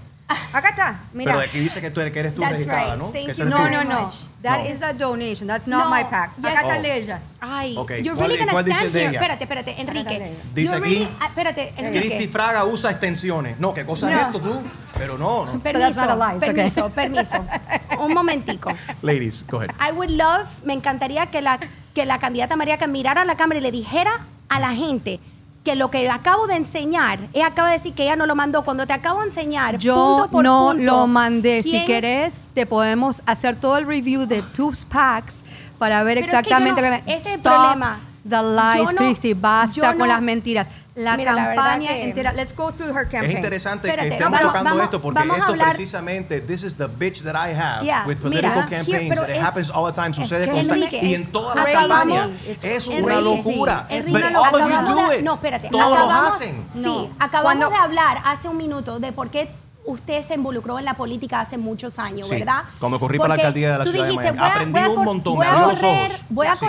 [0.54, 1.00] Acá está.
[1.13, 1.32] Mira.
[1.34, 2.98] Pero aquí dice que tú eres, que eres tú That's registrada, right.
[3.04, 3.10] ¿no?
[3.12, 4.10] Thank you No, no, no.
[4.41, 4.65] That No.
[4.70, 5.48] is a donation.
[5.48, 6.32] That's not No, my pack.
[6.38, 6.46] yes.
[6.46, 6.76] Acá está Oh.
[6.78, 7.22] el de ella.
[7.39, 9.00] Ay, Ok, you're ¿cuál- really gonna stand here.
[9.10, 9.12] ella?
[9.20, 10.36] Espérate, espérate, Enrique.
[10.54, 12.08] Dice aquí, really- ah, espérate, Enrique.
[12.08, 13.60] Cristi Fraga usa extensiones.
[13.60, 14.62] No, ¿qué cosa es esto tú?
[14.98, 15.60] Pero no, no.
[15.60, 16.36] Permiso, lie.
[16.36, 16.54] It's okay.
[16.54, 17.46] permiso, permiso.
[18.00, 18.70] Un momentico.
[19.02, 19.72] Ladies, go ahead.
[19.80, 21.60] I would love, me encantaría que la,
[21.94, 25.20] que la candidata María que mirara a la cámara y le dijera a la gente
[25.63, 28.63] que lo que acabo de enseñar, ella acaba de decir que ella no lo mandó.
[28.63, 31.62] Cuando te acabo de enseñar, Yo punto por no punto, lo mandé.
[31.62, 35.43] Si quién- querés, te podemos hacer todo el review de tus packs
[35.78, 38.00] para ver Pero es que exactamente no- ese es el problema.
[38.28, 40.67] The lies, no- Christy, basta yo con no- las mentiras.
[40.93, 42.34] La Mira, la campaña que- entera.
[42.34, 43.23] Let's go through her campaign.
[43.32, 46.41] Es interesante Espérate, que estemos vamos- tocando vamos- esto porque vamos a esto hablar- precisamente,
[46.41, 49.10] this is the bitch that I have Yeah, with mira, political here- campaigns.
[49.19, 50.13] pero it es- happens all the time.
[50.13, 51.73] Sucede que constante Enrique, y en crazy.
[51.73, 52.30] campañas.
[52.49, 53.88] It's Es una locura.
[53.89, 55.23] No, all of you acabamos do de- it.
[55.23, 55.69] No, espérate.
[55.69, 56.65] Todos lo hacen.
[56.73, 59.49] Sí, acabamos de hablar hace un minuto de por qué
[59.86, 62.63] usted se involucró en la política hace muchos años, Sí, ¿verdad?
[62.80, 64.38] cuando corrí para la alcaldía de la ciudad de Miami.
[64.38, 66.25] voy a- Aprendí voy a un montón, voy me a abrió los correr, ojos.
[66.30, 66.65] Voy a Sí.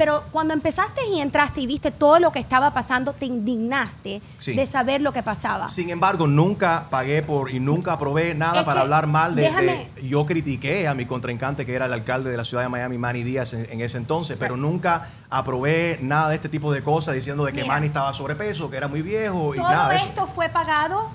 [0.00, 4.54] Pero cuando empezaste y entraste y viste todo lo que estaba pasando, te indignaste Sí.
[4.54, 5.68] de saber lo que pasaba.
[5.68, 9.42] Sin embargo, nunca pagué por y nunca aprobé nada Es para que, hablar mal de,
[9.50, 12.70] déjame- de- Yo critiqué a mi contrincante, que era el alcalde de la ciudad de
[12.70, 16.82] Miami, Manny Díaz, en, en ese entonces, pero nunca aprobé nada de este tipo de
[16.82, 17.74] cosas diciendo de que Mira.
[17.74, 20.06] Manny estaba sobrepeso, que era muy viejo y Todo nada de eso.
[20.06, 21.10] esto fue pagado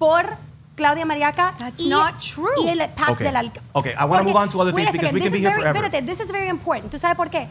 [0.00, 0.26] por
[0.74, 2.48] Claudia Mariaca y, not true.
[2.64, 3.26] y el PAC Okay.
[3.28, 3.70] del alcalde.
[3.72, 5.76] Okay, I wanna move on to other things because we can be here forever.
[5.84, 6.90] Espérate, this is very important.
[6.90, 7.46] ¿Tú sabes por qué?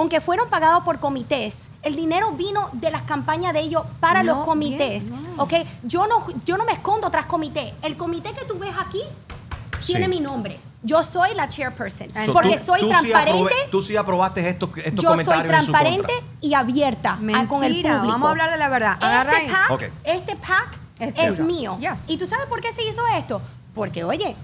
[0.00, 4.36] Aunque fueron pagados por comités, el dinero vino de las campañas de ellos para No,
[4.36, 5.10] los comités.
[5.10, 5.52] bien, ¿ok?
[5.82, 7.74] Yo no, yo no me escondo tras comité.
[7.82, 9.02] El comité que tú ves aquí
[9.84, 10.10] tiene Sí.
[10.10, 10.58] mi nombre.
[10.82, 12.08] Yo soy la chairperson.
[12.24, 13.32] So, porque tú- soy tú sí transparente.
[13.42, 17.46] aprobé- tú sí aprobaste estos, estos yo soy comentarios en su transparente y abierta a-
[17.46, 18.12] con el Mentira, público.
[18.12, 18.96] vamos a hablar de la verdad.
[19.02, 19.82] Agarra Este pack, Ok.
[20.04, 21.76] este pack Es es, mío.
[21.78, 22.08] Yes.
[22.08, 23.42] ¿Y tú sabes por qué se hizo esto?
[23.74, 24.34] Porque, oye,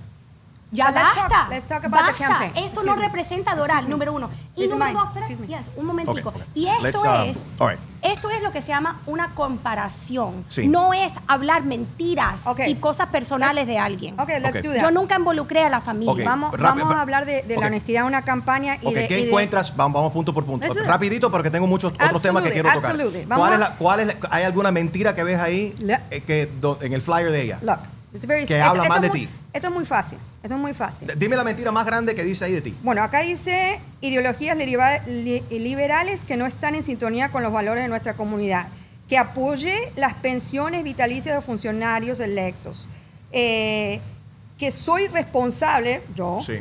[0.73, 1.29] ya let's basta.
[1.29, 2.27] talk- let's talk about the basta.
[2.29, 2.51] campaign.
[2.57, 3.03] Esto Excuse no me.
[3.03, 4.29] representa Doral, número uno.
[4.55, 4.99] Y This is número mine.
[5.01, 6.33] dos, espera, yes, un momentico.
[6.55, 7.81] Y esto Let's, um, es, all right.
[8.03, 10.45] esto es lo que se llama una comparación.
[10.49, 10.67] Sí.
[10.69, 14.17] No es hablar mentiras y cosas personales de alguien.
[14.17, 14.83] Let's do that.
[14.83, 16.25] Yo nunca involucré a la familia.
[16.25, 19.07] Vamos, Rápido, vamos va- a hablar de, la honestidad de una campaña y de...
[19.07, 19.77] ¿qué y de- encuentras?
[19.77, 20.67] Vamos, vamos punto por punto.
[20.67, 20.87] Let's.
[20.87, 22.97] Rapidito, porque tengo muchos otros temas que quiero tocar.
[23.29, 25.75] ¿Cuál es a- la, cuál es la- ¿Hay alguna mentira que ves ahí
[26.11, 27.59] eh, que, do- en el flyer de ella?
[27.63, 27.79] Look,
[28.15, 29.29] it's very- Que habla mal de ti.
[29.53, 30.19] Esto es muy fácil.
[30.47, 31.09] Esto es muy fácil.
[31.09, 32.77] D- Dime la mentira más grande que dice ahí de ti.
[32.85, 37.89] Bueno, acá dice ideologías li- liberales que no están en sintonía con los valores de
[37.89, 38.69] nuestra comunidad.
[39.09, 42.89] Que apoye las pensiones vitalicias de funcionarios electos.
[43.33, 44.01] Eh,
[44.57, 46.61] que soy responsable, yo, Sí.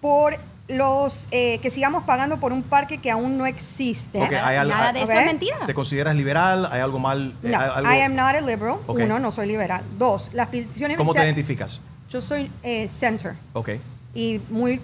[0.00, 4.18] por los eh, que sigamos pagando por un parque que aún no existe.
[4.18, 5.18] Ok, hay al- Nada de eso Ok.
[5.18, 5.56] es mentira.
[5.66, 6.66] ¿Te consideras liberal?
[6.72, 7.34] ¿Hay algo mal?
[7.42, 8.76] eh, No, hay algo- I am not a liberal.
[8.86, 8.98] Ok.
[9.04, 9.82] Uno, no soy liberal.
[9.98, 10.96] Dos, las peticiones...
[10.96, 11.82] ¿Cómo te identificas?
[12.14, 13.70] Yo soy eh, center Ok.
[14.14, 14.80] y muy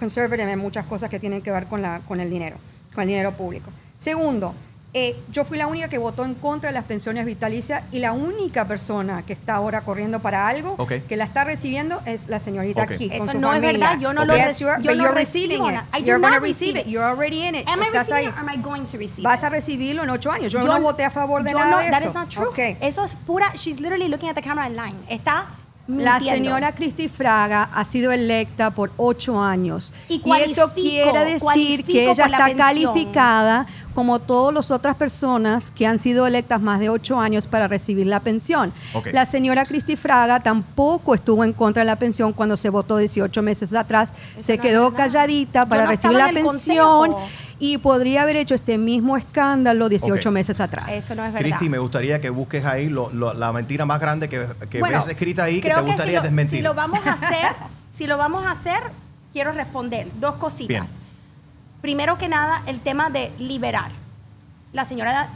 [0.00, 2.56] conservative en muchas cosas que tienen que ver con, la, con el dinero,
[2.94, 3.70] con el dinero público.
[3.98, 4.54] Segundo,
[4.94, 8.12] eh, yo fui la única que votó en contra de las pensiones vitalicias y la
[8.14, 10.92] única persona que está ahora corriendo para algo Ok.
[11.06, 12.92] que la está recibiendo es la señorita Ok.
[12.92, 13.10] aquí.
[13.12, 13.88] Eso con su no es familia.
[13.90, 14.28] verdad, yo no Ok.
[14.28, 15.86] lo Yes, reci- you are- yo no you're recibo receiving nada.
[15.92, 15.98] it.
[15.98, 16.86] I do You're not gonna receive it.
[16.86, 16.90] it.
[16.90, 17.68] You're already in it.
[17.68, 18.24] Am I receiving ahí.
[18.28, 19.44] it or am I going to receive Vas it?
[19.44, 20.50] a recibirlo en ocho años.
[20.50, 22.08] Yo, Yo no voté a favor de yo nada no- de that eso.
[22.08, 22.48] is not true.
[22.80, 23.52] Eso es pura.
[23.56, 24.96] She's literally looking at the camera and lying.
[25.10, 25.48] Está
[25.88, 29.94] La señora Cristi Fraga ha sido electa por ocho años.
[30.08, 32.58] Y eso quiere decir que ella está pensión.
[32.58, 37.68] calificada como todas las otras personas que han sido electas más de ocho años para
[37.68, 38.72] recibir la pensión.
[39.12, 43.42] La señora Cristi Fraga tampoco estuvo en contra de la pensión cuando se votó 18
[43.42, 44.12] meses atrás.
[44.40, 47.28] se no quedó calladita para no recibir la pensión consejo.
[47.58, 50.32] Y podría haber hecho este mismo escándalo 18 Ok.
[50.32, 50.86] meses atrás.
[50.90, 51.48] Eso no es verdad.
[51.48, 54.98] Cristi, me gustaría que busques ahí lo- lo- la mentira más grande que, que Bueno,
[54.98, 56.58] ves escrita ahí que te gustaría si lo, desmentir.
[56.58, 57.46] Si lo vamos a hacer,
[57.92, 58.80] si lo vamos a hacer,
[59.32, 60.68] quiero responder dos cositas.
[60.68, 61.06] Bien.
[61.80, 63.90] Primero que nada, el tema de liberar.
[64.72, 65.28] La señora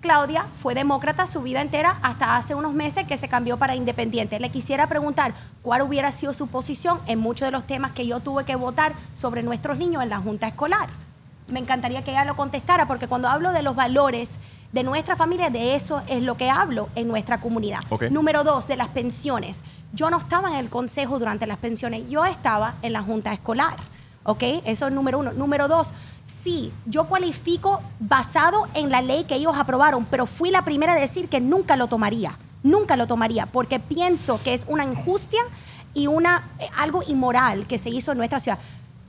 [0.00, 4.38] Claudia fue demócrata su vida entera hasta hace unos meses que se cambió para independiente.
[4.38, 8.20] Le quisiera preguntar cuál hubiera sido su posición en muchos de los temas que yo
[8.20, 10.88] tuve que votar sobre nuestros niños en la Junta Escolar.
[11.48, 14.38] Me encantaría que ella lo contestara porque cuando hablo de los valores
[14.72, 17.80] de nuestra familia, de eso es lo que hablo en nuestra comunidad.
[18.10, 19.62] Número dos, de las pensiones.
[19.92, 23.76] Yo no estaba en el consejo durante las pensiones, yo estaba en la Junta Escolar.
[24.24, 24.42] ¿Ok?
[24.66, 25.32] Eso es número uno.
[25.32, 25.88] Número dos,
[26.26, 30.98] sí, yo cualifico basado en la ley que ellos aprobaron, pero fui la primera a
[30.98, 32.36] decir que nunca lo tomaría.
[32.62, 35.40] Nunca lo tomaría, porque pienso que es una injusticia
[35.94, 38.58] y una, eh, algo inmoral que se hizo en nuestra ciudad.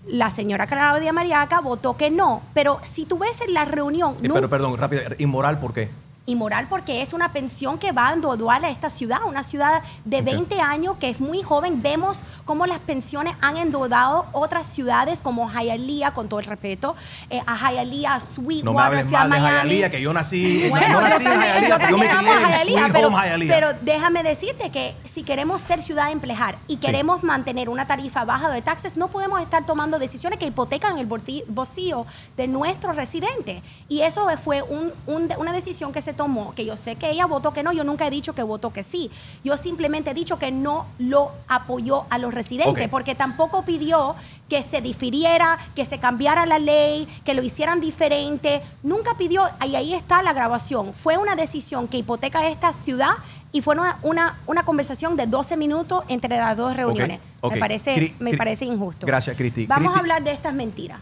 [0.07, 4.27] La señora Claudia Mariaca votó que no, pero si tú ves en la reunión, Eh,
[4.27, 5.89] nun- pero perdón, rápido, inmoral, ¿por qué?
[6.29, 10.23] Inmoral porque es una pensión que va endeuduar a esta ciudad, una ciudad de Ok.
[10.25, 11.81] 20 años que es muy joven.
[11.81, 16.95] Vemos cómo las pensiones han endeudado otras ciudades como Hialeah, con todo el respeto,
[17.29, 19.47] eh, a Hialeah, a Sweetwater, No me hables Ciudad mal de.
[19.69, 23.73] Hialeah, que yo nací, Bueno, yo nací en Hialeah, pero yo me crié en pero,
[23.81, 28.61] déjame decirte que si queremos ser ciudad emplejar y queremos mantener una tarifa baja de
[28.61, 32.05] taxes, no podemos estar tomando decisiones que hipotecan el bolsillo
[32.37, 33.61] de nuestros residentes.
[33.87, 37.25] Y eso fue un- un- una decisión que se tomó, que yo sé que ella
[37.25, 39.09] votó que no, yo nunca he dicho que votó que sí.
[39.41, 44.15] Yo simplemente he dicho que no lo apoyó a los residentes, porque tampoco pidió
[44.49, 48.61] que se difiriera, que se cambiara la ley, que lo hicieran diferente.
[48.83, 50.93] Nunca pidió, y ahí está la grabación.
[50.93, 53.11] Fue una decisión que hipoteca esta ciudad
[53.53, 57.19] y fue una, una, una conversación de 12 minutos entre las dos reuniones.
[57.41, 59.07] Me, parece, Cri- me parece injusto.
[59.07, 59.65] Gracias, Cristi.
[59.67, 60.99] Vamos a hablar de estas mentiras.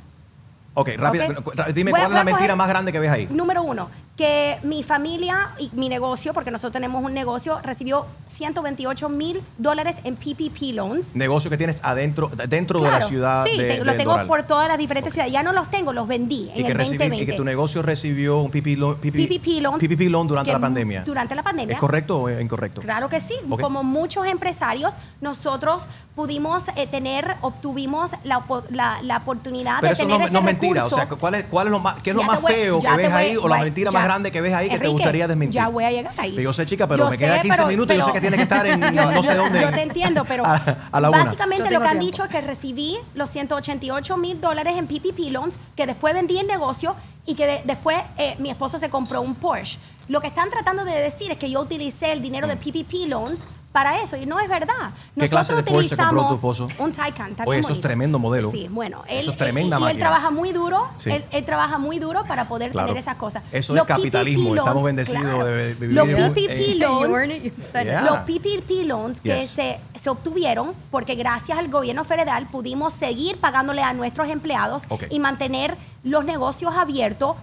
[0.80, 1.26] Ok, rápido.
[1.74, 3.28] Dime Voy cuál es la mentira más grande que ves ahí.
[3.32, 9.10] Número uno, que mi familia y mi negocio, porque nosotros tenemos un negocio, recibió 128
[9.10, 11.16] mil dólares en PPP loans.
[11.16, 14.28] Negocio que tienes adentro, dentro de la ciudad sí, de, te- lo de tengo Doral.
[14.28, 15.34] por todas las diferentes ciudades.
[15.34, 17.24] Ya no los tengo, los vendí en y que, el recibi- 2020.
[17.24, 21.02] y que tu negocio recibió un PPP loan, PPP loans PPP loan durante la pandemia.
[21.04, 21.74] Durante la pandemia.
[21.74, 22.82] ¿Es correcto o incorrecto?
[22.82, 23.34] Claro que sí.
[23.60, 29.96] Como muchos empresarios, nosotros pudimos eh, tener, obtuvimos la, opo- la, la oportunidad Pero de
[29.98, 30.42] tener no, ese no
[30.74, 30.86] mentira.
[30.86, 32.88] O sea, ¿cuál es, cuál es lo más, ¿qué es lo más voy- feo que
[32.88, 33.98] ves voy- ahí o la voy- mentira ya.
[33.98, 35.56] más grande que ves ahí que te gustaría desmentir?
[35.56, 36.36] Ya voy a llegar ahí.
[36.42, 38.14] Yo sé, chica, pero Yo me quedan sé, 15 pero- minutos y yo sé pero-
[38.14, 39.62] que tiene que estar en Yo- no sé yo- dónde.
[39.62, 40.56] Yo te entiendo, pero a,
[40.92, 41.24] a la una.
[41.26, 42.06] básicamente lo que han tiempo.
[42.06, 46.48] dicho es que recibí los 188 mil dólares en PPP loans, que después vendí el
[46.48, 46.96] negocio
[47.26, 49.78] y que de- después eh, mi esposo se compró un Porsche.
[50.08, 53.40] Lo que están tratando de decir es que yo utilicé el dinero de PPP loans
[53.78, 54.90] para eso y no es verdad.
[55.16, 55.20] Mm.
[55.22, 56.68] ¿Qué clase de Nosotros Porsche compró tu esposo?
[56.80, 57.30] Un Taycan.
[57.30, 58.50] está Oye, eso es tremendo modelo.
[58.50, 60.88] Sí, bueno, él, Eso es tremenda y, y él trabaja muy duro.
[60.96, 61.12] Sí.
[61.12, 62.88] Él, él trabaja muy duro para poder Claro.
[62.88, 63.44] tener esas cosas.
[63.52, 64.56] Eso Los es capitalismo.
[64.56, 65.46] Estamos bendecidos claro.
[65.46, 67.34] de vivir Los PPP en- loans,
[67.84, 68.02] Yeah.
[68.02, 69.52] los PPP loans que Yes.
[69.52, 75.20] se, se obtuvieron porque gracias al gobierno federal pudimos seguir pagándole a nuestros empleados y
[75.20, 77.36] mantener los negocios abiertos.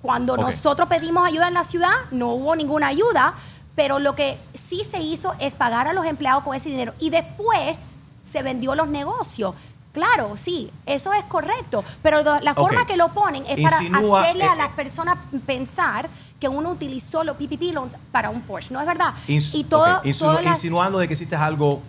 [0.00, 3.34] Cuando nosotros pedimos ayuda en la ciudad, no hubo ninguna ayuda,
[3.74, 7.10] pero lo que sí se hizo es pagar a los empleados con ese dinero y
[7.10, 9.54] después se vendió los negocios.
[9.92, 13.78] Claro, sí, eso es correcto, pero la forma que lo ponen es para
[14.22, 16.08] hacerle eh, a las personas pensar
[16.40, 18.72] que uno utilizó los PPP loans para un Porsche.
[18.72, 19.12] No es verdad.
[19.54, 21.82] Y todo, ok, insinu- todas las- Insinuando de que hiciste algo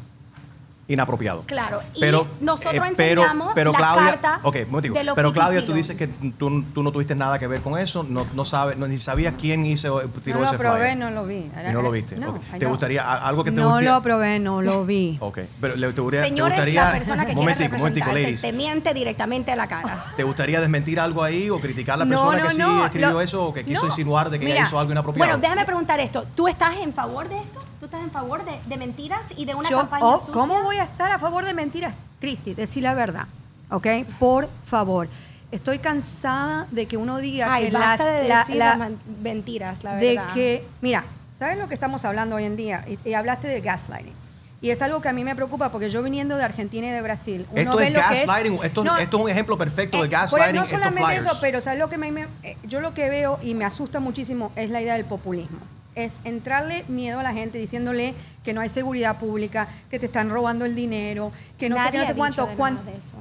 [0.87, 1.43] inapropiado.
[1.45, 4.95] Claro, y Pero, nosotros eh, pero, enseñamos pero la Claudia, carta ok, un momentico.
[4.95, 7.79] de los pero Claudia, tú dices que tú, tú no tuviste nada que ver con
[7.79, 10.97] eso, no, no sabes, no, ni sabías quién hizo, tiró No ese lo probé, flyer.
[10.97, 11.35] no lo vi.
[11.35, 12.17] Y no lo viste.
[12.17, 13.93] No, ¿Te gustaría algo que te No gustaría?
[13.93, 15.17] lo probé, no lo vi.
[15.21, 18.41] Ok, pero le, te, gustaría- te Señores, gustaría, la persona que quiere momentico, ladies.
[18.41, 20.03] te miente directamente a la cara.
[20.17, 22.85] ¿Te gustaría desmentir algo ahí o criticar a la No, persona no, que sí no,
[22.85, 23.87] escribió lo- eso o que quiso no.
[23.87, 25.29] insinuar de que ella hizo algo inapropiado?
[25.29, 26.25] Bueno, déjame preguntar esto.
[26.35, 27.61] ¿Tú estás en favor de esto?
[27.79, 30.33] ¿Tú estás en favor de, de mentiras y de una Yo- campaña oh, sucia?
[30.33, 31.93] ¿Cómo voy a estar a favor de mentiras?
[32.19, 33.25] Cristi, decir la verdad,
[33.69, 33.87] ¿ok?
[34.19, 35.09] Por favor.
[35.51, 38.91] Estoy cansada de que uno diga Ay, que basta las- de la- decir la- las
[39.21, 40.33] mentiras, la de verdad.
[40.33, 41.03] que, mira,
[41.37, 42.85] ¿sabes lo que estamos hablando hoy en día?
[42.87, 44.13] Y, y hablaste de gaslighting.
[44.61, 47.01] Y es algo que a mí me preocupa porque yo viniendo de Argentina y de
[47.01, 50.01] Brasil, uno Esto ve es lo que gaslighting, esto, No, esto es un ejemplo perfecto
[50.01, 52.93] de Bueno, gaslighting, no solamente eso, pero ¿sabes lo que me, me- eh, yo lo
[52.93, 55.59] que veo y me asusta muchísimo es la idea del populismo.
[55.95, 58.13] Es entrarle miedo a la gente diciéndole
[58.43, 61.91] que no hay seguridad pública, que te están robando el dinero, que no sé Nadie
[61.91, 62.47] qué, no sé cuánto.
[62.47, 63.15] de cuán- nada de eso.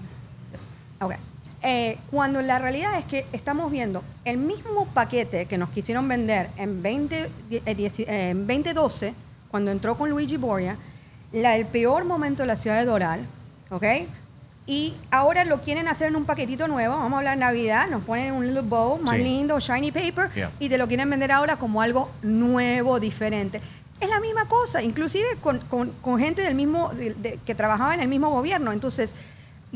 [1.00, 1.12] Ok.
[1.64, 6.50] Eh, cuando la realidad es que estamos viendo el mismo paquete que nos quisieron vender
[6.56, 9.14] en, 20, eh, dieci- eh, en 2012,
[9.48, 10.76] cuando entró con Luigi Boria,
[11.32, 13.26] la, el peor momento de la ciudad de Doral,
[13.70, 13.84] ¿ok?
[14.66, 18.02] Y ahora lo quieren hacer en un paquetito nuevo, vamos a hablar de Navidad, nos
[18.04, 19.22] ponen un little bow más Sí.
[19.24, 20.52] lindo, shiny paper, Yeah.
[20.60, 23.60] y te lo quieren vender ahora como algo nuevo, diferente.
[24.00, 27.94] Es la misma cosa, inclusive con, con- con gente del mismo, de- de- que trabajaba
[27.94, 28.72] en el mismo gobierno.
[28.72, 29.14] Entonces,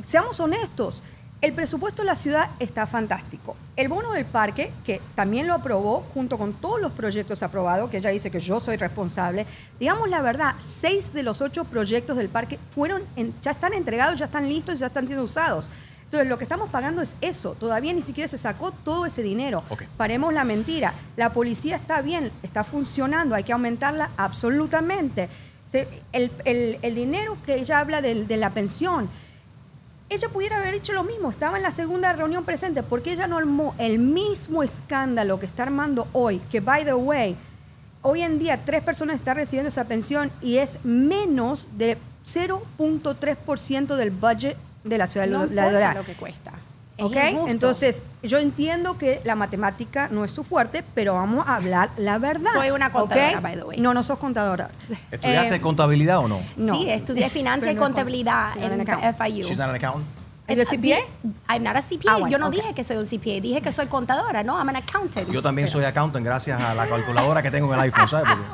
[0.06, 1.02] seamos honestos,
[1.42, 3.56] el presupuesto de la ciudad está fantástico.
[3.76, 7.98] El bono del parque, que también lo aprobó junto con todos los proyectos aprobados, que
[7.98, 9.46] ella dice que yo soy responsable,
[9.78, 14.18] digamos la verdad, seis de los ocho proyectos del parque fueron en- ya están entregados,
[14.18, 15.70] ya están listos, ya están siendo usados.
[16.04, 17.54] Entonces, lo que estamos pagando es eso.
[17.58, 19.64] Todavía ni siquiera se sacó todo ese dinero.
[19.96, 20.94] Paremos la mentira.
[21.16, 25.28] La policía está bien, está funcionando, hay que aumentarla absolutamente.
[25.70, 29.10] Se- el, el- el dinero que ella habla de, de la pensión,
[30.08, 33.38] ella pudiera haber hecho lo mismo, estaba en la segunda reunión presente, porque ella no
[33.38, 37.36] armó el mismo escándalo que está armando hoy, que by the way,
[38.02, 44.10] hoy en día tres personas están recibiendo esa pensión y es menos de 0.3% del
[44.10, 46.52] budget de la ciudad No de la lo que cuesta.
[46.98, 47.16] ¿Ok?
[47.48, 52.18] Entonces, yo entiendo que la matemática no es su fuerte, pero vamos a hablar la
[52.18, 52.50] verdad.
[52.54, 53.42] Soy una contadora, ¿ok?
[53.42, 53.78] by the way.
[53.80, 54.70] No, no sos contadora.
[55.10, 56.40] ¿Estudiaste Eh, contabilidad o no?
[56.56, 56.74] no.
[56.78, 59.16] Sí, estudié finanzas y no contabilidad en accountant.
[59.18, 59.44] FIU.
[59.46, 60.06] She's not an accountant.
[60.48, 60.98] ¿Eres CPA?
[61.48, 62.12] I'm not a CPA.
[62.12, 62.52] Ah, bueno, Yo no ok.
[62.54, 64.56] dije que soy un CPA, dije que soy contadora, ¿no?
[64.56, 65.28] I'm an accountant.
[65.30, 68.30] Yo también soy accountant gracias a la calculadora que tengo en el iPhone, ¿sabes?
[68.30, 68.44] Porque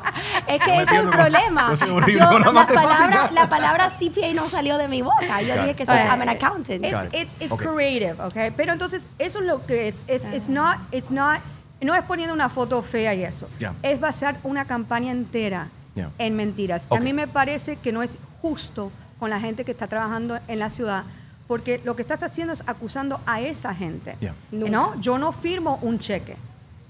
[0.55, 1.69] Es que ese es el problema.
[1.69, 5.03] yo soy horrible Yo- con la la, palabra, la palabra CPA no salió de mi
[5.03, 5.41] boca.
[5.41, 5.77] Yo Got dije it.
[5.77, 6.83] que soy Eh, I'm an accountant.
[6.83, 7.67] It's, it's, it's Okay.
[7.67, 8.49] creative, okay?
[8.51, 10.03] Pero entonces, eso es lo que es.
[10.07, 11.39] Es it's not, it's not
[11.79, 13.47] No es poniendo una foto fea y eso.
[13.59, 13.73] Ya.
[13.83, 16.09] Es basar una campaña entera Ya.
[16.17, 16.85] en mentiras.
[16.89, 16.97] Ok.
[16.97, 18.89] A mí me parece que no es justo
[19.19, 21.03] con la gente que está trabajando en la ciudad,
[21.47, 24.15] porque lo que estás haciendo es acusando a esa gente.
[24.51, 26.35] No, yo no firmo un cheque.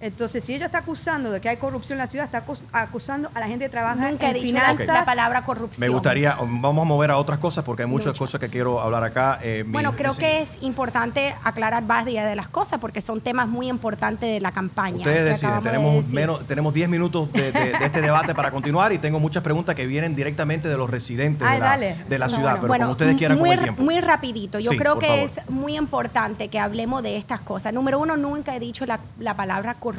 [0.03, 3.31] Entonces, si ella está acusando de que hay corrupción en la ciudad, está acus- acusando
[3.33, 4.87] a la gente que trabaja Nunca he en dicho la, finanzas.
[4.87, 5.79] la palabra corrupción.
[5.79, 9.03] Me gustaría, vamos a mover a otras cosas porque hay muchas cosas que quiero hablar
[9.05, 9.39] acá.
[9.41, 10.19] Eh, mi- Bueno, creo sí.
[10.19, 14.51] que es importante aclarar varias de las cosas porque son temas muy importantes de la
[14.51, 14.97] campaña.
[14.97, 16.13] Ustedes deciden, de tenemos, decir.
[16.15, 19.73] menos, tenemos 10 minutos de, de- de este debate para continuar y tengo muchas preguntas
[19.73, 21.95] que vienen directamente de los residentes Ay, de la, dale.
[22.09, 22.61] de la No, ciudad, bueno.
[22.61, 23.83] pero Bueno, como ustedes quieran muy, con el tiempo.
[23.83, 24.59] muy rapidito.
[24.59, 25.23] Yo Sí, creo que favor.
[25.23, 27.71] es muy importante que hablemos de estas cosas.
[27.73, 29.92] Número uno, nunca he dicho la, la palabra corrupción,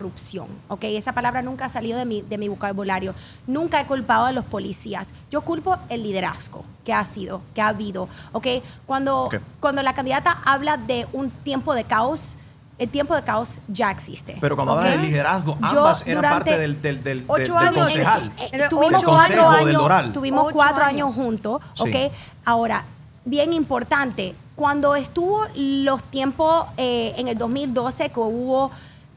[0.69, 0.85] ¿ok?
[0.85, 3.15] Esa palabra nunca ha salido de mi, de mi vocabulario.
[3.47, 5.11] Nunca he culpado a los policías.
[5.31, 8.47] Yo culpo el liderazgo que ha sido, que ha habido, ¿ok?
[8.87, 9.29] Cuando,
[9.61, 12.37] cuando la candidata habla de un tiempo de caos,
[12.77, 14.37] el tiempo de caos ya existe.
[14.41, 14.79] Pero cuando ¿ok?
[14.81, 18.33] hablan de liderazgo, Yo ambas eran durante parte del, del, del, ocho del- años- concejal.
[18.37, 19.49] eh, tuvimos del cuatro consejo
[19.89, 21.03] años, tuvimos Ocho cuatro años.
[21.07, 21.83] años juntos, Sí.
[21.89, 22.13] ¿ok?
[22.45, 22.85] Ahora,
[23.25, 28.71] bien importante, cuando estuvo los tiempos eh, en el 2012 que hubo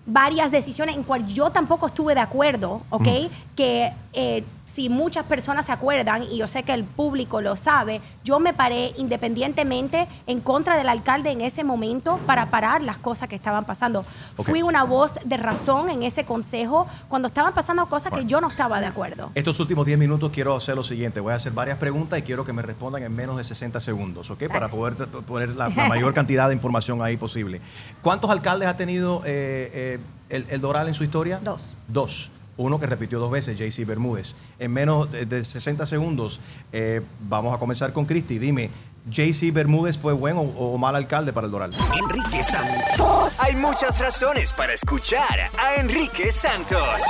[0.07, 3.07] varias decisiones en cual yo tampoco estuve de acuerdo, ¿ok?
[3.55, 8.01] Que eh, si muchas personas se acuerdan, y yo sé que el público lo sabe,
[8.25, 13.29] yo me paré independientemente en contra del alcalde en ese momento para parar las cosas
[13.29, 14.05] que estaban pasando.
[14.35, 18.49] Fui una voz de razón en ese consejo cuando estaban pasando cosas que yo no
[18.49, 19.31] estaba de acuerdo.
[19.35, 21.21] Estos últimos 10 minutos quiero hacer lo siguiente.
[21.21, 24.29] Voy a hacer varias preguntas y quiero que me respondan en menos de 60 segundos,
[24.29, 24.49] ¿ok?
[24.49, 27.61] Para poder poner la, la mayor cantidad de información ahí posible.
[28.01, 29.99] ¿Cuántos alcaldes ha tenido eh, eh,
[30.29, 31.39] el, el Doral en su historia?
[31.41, 31.77] Dos.
[31.87, 32.31] Dos.
[32.57, 34.35] Uno que repitió dos veces, JC Bermúdez.
[34.59, 36.41] En menos de, de 60 segundos,
[36.71, 38.39] eh, vamos a comenzar con Cristi.
[38.39, 38.71] Dime,
[39.09, 41.71] ¿JC Bermúdez fue buen o, o mal alcalde para el Doral?
[41.73, 43.39] Enrique Santos.
[43.39, 47.03] Hay muchas razones para escuchar a Enrique Santos.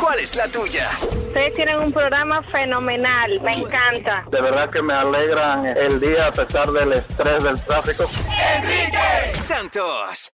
[0.00, 0.88] ¿Cuál es la tuya?
[1.28, 4.24] Ustedes tienen un programa fenomenal, me encanta.
[4.30, 8.04] De verdad que me alegra el día a pesar del estrés del tráfico.
[8.56, 10.30] Enrique Santos.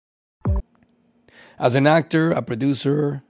[1.59, 3.23] As an actor, a producer,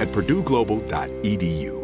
[0.00, 1.83] at purdueglobal.edu.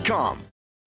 [0.01, 0.50] Indeed.com.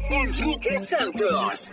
[0.00, 1.70] Enrique Santos.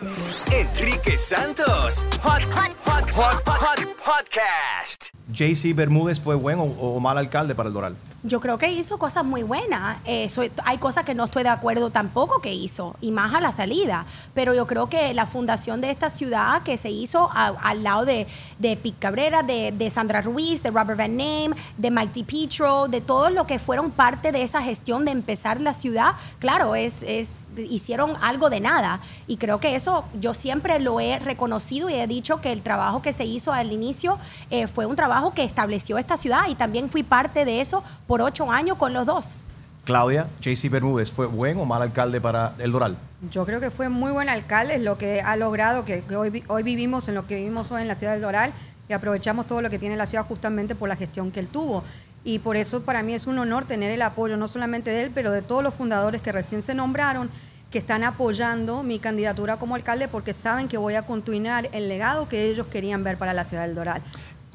[0.52, 2.06] Enrique Santos.
[2.22, 5.14] Hot, hot, hot, hot, hot, podcast.
[5.32, 7.96] JC Bermúdez fue buen o, o mal alcalde para el Doral.
[8.22, 9.98] Yo creo que hizo cosas muy buenas.
[10.04, 13.40] Eh, soy- hay cosas que no estoy de acuerdo tampoco que hizo, y más a
[13.40, 14.06] la salida.
[14.34, 18.28] Pero yo creo que la fundación de esta ciudad que se hizo al lado de,
[18.58, 23.00] de Pete Cabrera, de, de Sandra Ruiz, de Robert Van Name, de Mike DiPietro, de
[23.00, 27.46] todos los que fueron parte de esa gestión de empezar la ciudad, claro, es, es,
[27.70, 29.00] hicieron algo de nada.
[29.28, 33.02] Y creo que eso yo siempre lo he reconocido y he dicho que el trabajo
[33.02, 34.18] que se hizo al inicio
[34.50, 38.24] eh, fue un trabajo que estableció esta ciudad y también fui parte de eso por
[38.24, 39.42] ocho años con los dos.
[39.86, 42.98] Claudia, JC Bermúdez fue buen o mal alcalde para el Doral.
[43.30, 46.44] Yo creo que fue muy buen alcalde, es lo que ha logrado, que, que hoy,
[46.48, 48.52] hoy vivimos en lo que vivimos hoy en la ciudad del Doral
[48.88, 51.84] y aprovechamos todo lo que tiene la ciudad justamente por la gestión que él tuvo.
[52.24, 55.12] Y por eso para mí es un honor tener el apoyo no solamente de él,
[55.14, 57.30] pero de todos los fundadores que recién se nombraron,
[57.70, 62.28] que están apoyando mi candidatura como alcalde porque saben que voy a continuar el legado
[62.28, 64.02] que ellos querían ver para la ciudad del Doral.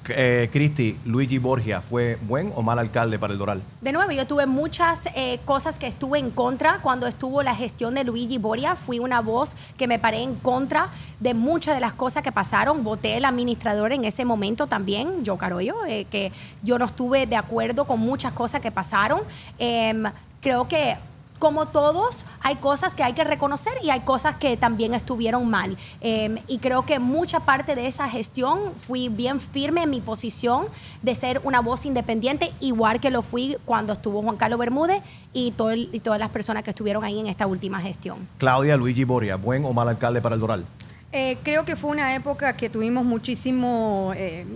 [0.09, 3.63] Eh, Cristi, Luigi Borgia fue buen o mal alcalde para el Doral.
[3.81, 7.95] De nuevo, yo tuve muchas eh, cosas que estuve en contra cuando estuvo la gestión
[7.95, 8.77] de Luigi Boria.
[8.77, 10.89] Fui una voz que me paré en contra
[11.21, 12.85] de muchas de las cosas que pasaron.
[12.85, 16.33] Voté el administrador en ese momento también, yo Carollo, eh, que
[16.63, 19.21] yo no estuve de acuerdo con muchas cosas que pasaron.
[19.59, 20.05] Em,
[20.41, 20.97] creo que
[21.45, 25.77] como todos, hay cosas que hay que reconocer y hay cosas que también estuvieron mal.
[26.01, 30.69] Eh, y creo que mucha parte de esa gestión fui bien firme en mi posición
[31.03, 35.03] de ser una voz independiente, igual que lo fui cuando estuvo Juan Carlos Bermúdez
[35.35, 38.27] y, todo el- y todas las personas que estuvieron ahí en esta última gestión.
[38.39, 40.65] Claudia, Luigi Borgia, buen o mal alcalde para el Doral.
[41.13, 44.13] Eh, creo que fue una época que tuvimos muchísimo.
[44.17, 44.47] eh,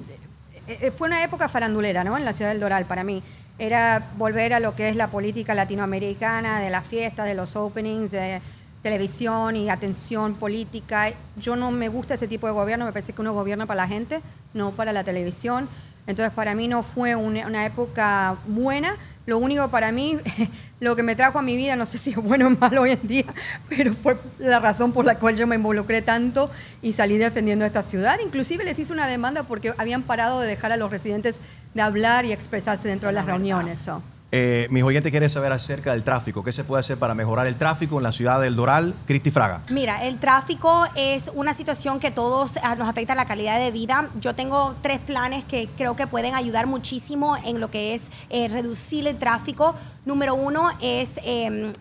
[0.66, 2.16] eh, fue una época farandulera, ¿no?
[2.16, 3.22] En la ciudad del Doral, para mí.
[3.58, 8.12] Era volver a lo que es la política latinoamericana, de las fiestas, de los openings,
[8.12, 8.40] de
[8.82, 11.12] televisión y atención política.
[11.36, 13.88] Yo no me gusta ese tipo de gobierno, me parece que uno gobierna para la
[13.88, 14.20] gente,
[14.54, 15.68] no para la televisión.
[16.08, 18.96] Entonces, para mí no fue una, una época buena.
[19.26, 20.18] Lo único para mí,
[20.80, 22.92] lo que me trajo a mi vida, no sé si es bueno o malo hoy
[22.92, 23.26] en día,
[23.68, 26.50] pero fue la razón por la cual yo me involucré tanto
[26.80, 28.18] y salí defendiendo esta ciudad.
[28.24, 31.40] Inclusive les hice una demanda porque habían parado de dejar a los residentes
[31.74, 33.78] de hablar y expresarse dentro de las reuniones.
[33.78, 34.02] so.
[34.30, 36.44] Eh, mis oyentes quieren saber acerca del tráfico.
[36.44, 38.94] ¿Qué se puede hacer para mejorar el tráfico en la ciudad del Doral?
[39.06, 39.62] Cristi Fraga.
[39.70, 44.10] Mira, el tráfico es una situación que todos ah, nos afecta la calidad de vida.
[44.20, 48.48] Yo tengo tres planes que creo que pueden ayudar muchísimo en lo que es eh,
[48.48, 49.74] reducir el tráfico.
[50.04, 51.72] Número uno es eh,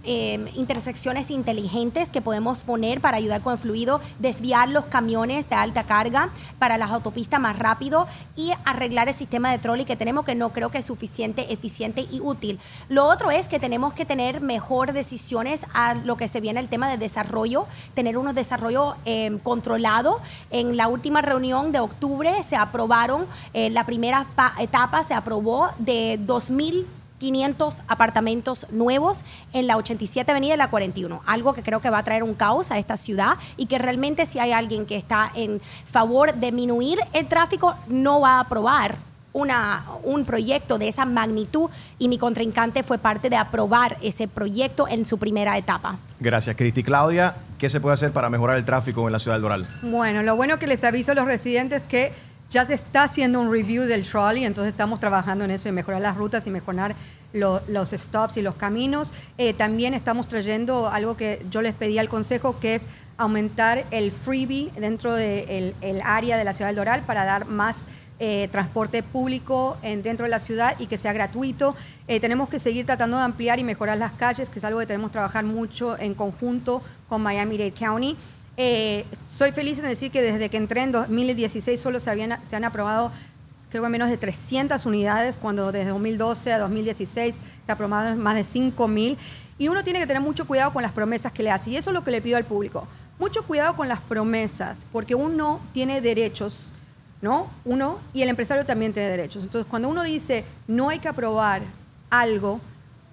[0.55, 5.83] intersecciones inteligentes que podemos poner para ayudar con el fluido, desviar los camiones de alta
[5.83, 6.29] carga
[6.59, 10.51] para las autopistas más rápido y arreglar el sistema de trolley que tenemos que no
[10.53, 12.36] creo que es suficiente, eficiente y útil.
[12.89, 16.67] Lo otro es que tenemos que tener mejor decisiones a lo que se viene el
[16.69, 19.31] tema de desarrollo, tener unos desarrollo eh.
[20.51, 25.69] En la última reunión de octubre se aprobaron, eh, la primera pa- etapa se aprobó
[25.79, 26.85] de 2.000
[27.19, 29.21] 500 apartamentos nuevos
[29.51, 32.35] en la 87 Avenida y la 41, algo que creo que va a traer un
[32.35, 35.59] caos a esta ciudad y que realmente si hay alguien que está en
[35.89, 38.99] favor de disminuir el tráfico no va a aprobar
[39.41, 41.69] una, un proyecto de esa magnitud
[41.99, 45.99] y mi contrincante fue parte de aprobar ese proyecto en su primera etapa.
[46.19, 46.81] Gracias, Cristi.
[46.81, 49.67] Claudia, ¿qué se puede hacer para mejorar el tráfico en la ciudad del Doral?
[49.83, 52.11] Bueno, lo bueno que les aviso a los residentes que
[52.49, 56.01] ya se está haciendo un review del trolley, entonces estamos trabajando en eso, en mejorar
[56.01, 56.95] las rutas y mejorar
[57.33, 59.13] lo- los stops y los caminos.
[59.37, 62.83] Eh, también estamos trayendo algo que yo les pedí al consejo, que es
[63.17, 67.85] aumentar el freebie dentro del el área de la ciudad del Doral para dar más
[68.19, 71.75] eh, transporte público en, dentro de la ciudad y que sea gratuito.
[72.07, 74.85] Eh, tenemos que seguir tratando de ampliar y mejorar las calles, que es algo que
[74.87, 78.17] tenemos que trabajar mucho en conjunto con Miami-Dade County.
[78.57, 82.55] Eh, soy feliz en decir que desde que entré en 2016 solo se, habían, se
[82.55, 83.11] han aprobado
[83.69, 88.43] creo que menos de 300 unidades, cuando desde 2012 a 2016 se aprobaron más de
[88.43, 89.17] 5 mil.
[89.59, 91.71] Y uno tiene que tener mucho cuidado con las promesas que le hace.
[91.71, 92.87] Y eso es lo que le pido al público.
[93.19, 96.71] Mucho cuidado con las promesas, porque uno tiene derechos,
[97.21, 97.49] ¿no?
[97.65, 99.43] Uno y el empresario también tiene derechos.
[99.43, 101.61] Entonces, cuando uno dice no hay que aprobar
[102.09, 102.59] algo,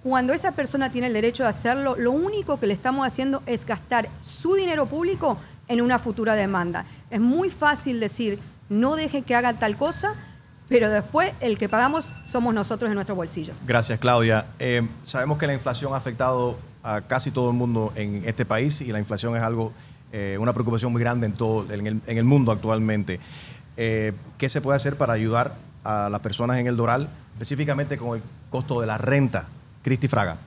[0.03, 3.65] cuando esa persona tiene el derecho de hacerlo, lo único que le estamos haciendo es
[3.65, 5.37] gastar su dinero público
[5.67, 6.85] en una futura demanda.
[7.09, 8.39] Es muy fácil decir,
[8.69, 10.13] no dejen que haga tal cosa,
[10.67, 13.53] pero después el que pagamos somos nosotros en nuestro bolsillo.
[13.65, 14.45] Gracias, Claudia.
[14.59, 18.81] Eh, sabemos que la inflación ha afectado a casi todo el mundo en este país
[18.81, 19.73] y la inflación es algo,
[20.11, 23.19] eh, una preocupación muy grande en todo en el, en el mundo actualmente.
[23.77, 28.17] Eh, ¿Qué se puede hacer para ayudar a las personas en el Doral, específicamente con
[28.17, 29.47] el costo de la renta?
[29.83, 30.37] Cristi Fraga.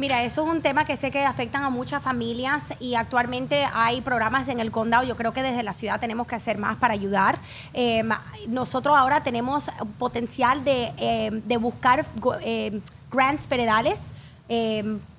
[0.00, 4.00] Mira, eso es un tema que sé que afectan a muchas familias y actualmente hay
[4.00, 5.06] programas en el condado.
[5.06, 7.38] Yo creo que desde la ciudad tenemos que hacer más para ayudar.
[7.74, 8.02] Eh,
[8.48, 12.06] nosotros ahora tenemos potencial de, eh, buscar
[12.40, 12.80] eh,
[13.12, 14.14] grants federales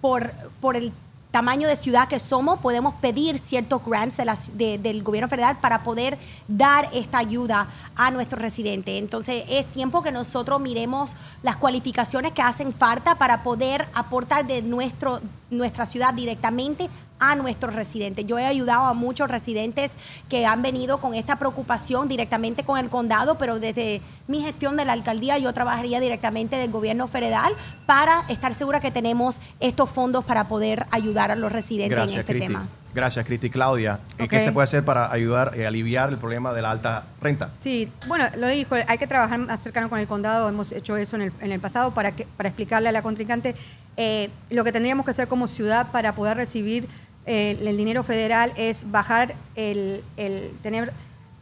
[0.02, 0.92] por, por el
[1.32, 5.60] tamaño de ciudad que somos, podemos pedir ciertos grants de la- de- del gobierno federal
[5.60, 6.18] para poder
[6.48, 8.96] dar esta ayuda a nuestros residentes.
[9.00, 14.62] Entonces, es tiempo que nosotros miremos las cualificaciones que hacen falta para poder aportar de
[14.62, 16.90] nuestro, nuestra ciudad directamente
[17.22, 18.26] a nuestros residentes.
[18.26, 19.94] Yo he ayudado a muchos residentes
[20.28, 24.84] que han venido con esta preocupación directamente con el condado, pero desde mi gestión de
[24.84, 27.54] la alcaldía yo trabajaría directamente del gobierno federal
[27.86, 32.20] para estar segura que tenemos estos fondos para poder ayudar a los residentes Gracias, en
[32.22, 32.48] este Cristi.
[32.48, 32.68] tema.
[32.94, 33.50] Gracias, Cristi.
[33.50, 34.44] Claudia, eh, ¿qué Ok.
[34.44, 37.50] se puede hacer para ayudar y aliviar el problema de la alta renta?
[37.58, 41.16] Sí, bueno, lo dijo, hay que trabajar más cercano con el condado, hemos hecho eso
[41.16, 43.56] en el, en el pasado para, que, para explicarle a la contrincante
[43.96, 46.90] eh, lo que tendríamos que hacer como ciudad para poder recibir
[47.26, 50.94] el dinero federal es bajar el, el tener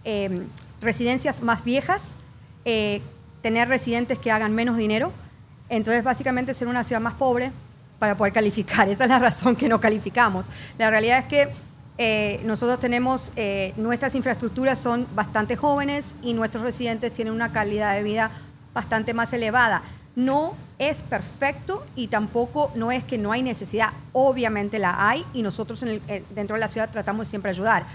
[0.03, 0.43] eh,
[0.82, 2.15] residencias más viejas,
[2.65, 3.01] eh,
[3.41, 5.11] tener residentes que hagan menos dinero,
[5.69, 7.51] entonces básicamente ser una ciudad más pobre
[7.99, 8.89] para poder calificar.
[8.89, 10.47] Esa es la razón que no calificamos.
[10.77, 11.49] La realidad es que
[11.97, 17.93] eh, nosotros tenemos, eh, nuestras infraestructuras son bastante jóvenes y nuestros residentes tienen una calidad
[17.95, 18.32] de vida
[18.73, 19.82] bastante más elevada.
[20.26, 23.89] No es perfecto y tampoco no es que no hay necesidad.
[24.11, 27.86] Obviamente la hay y nosotros eh, dentro de la ciudad tratamos de siempre ayudar.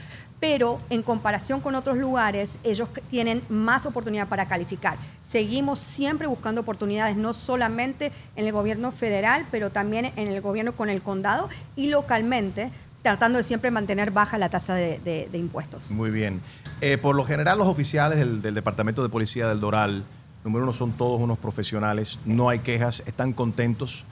[0.41, 4.97] Pero en comparación con otros lugares, ellos tienen más oportunidad para calificar.
[5.29, 10.73] Seguimos siempre buscando oportunidades, no solamente en el gobierno federal, pero también en el gobierno
[10.73, 12.71] con el condado y localmente,
[13.03, 15.91] tratando de siempre mantener baja la tasa de, de- de impuestos.
[15.93, 16.41] Muy bien.
[16.81, 20.05] Eh, por lo general, los oficiales del, del Departamento de Policía del Doral,
[20.45, 24.05] número uno, son todos unos profesionales, no hay quejas, están contentos.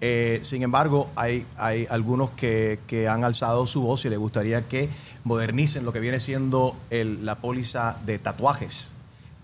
[0.00, 4.68] Eh, sin embargo, hay, hay algunos que, que han alzado su voz y les gustaría
[4.68, 4.90] que
[5.24, 8.92] modernicen lo que viene siendo la póliza de tatuajes.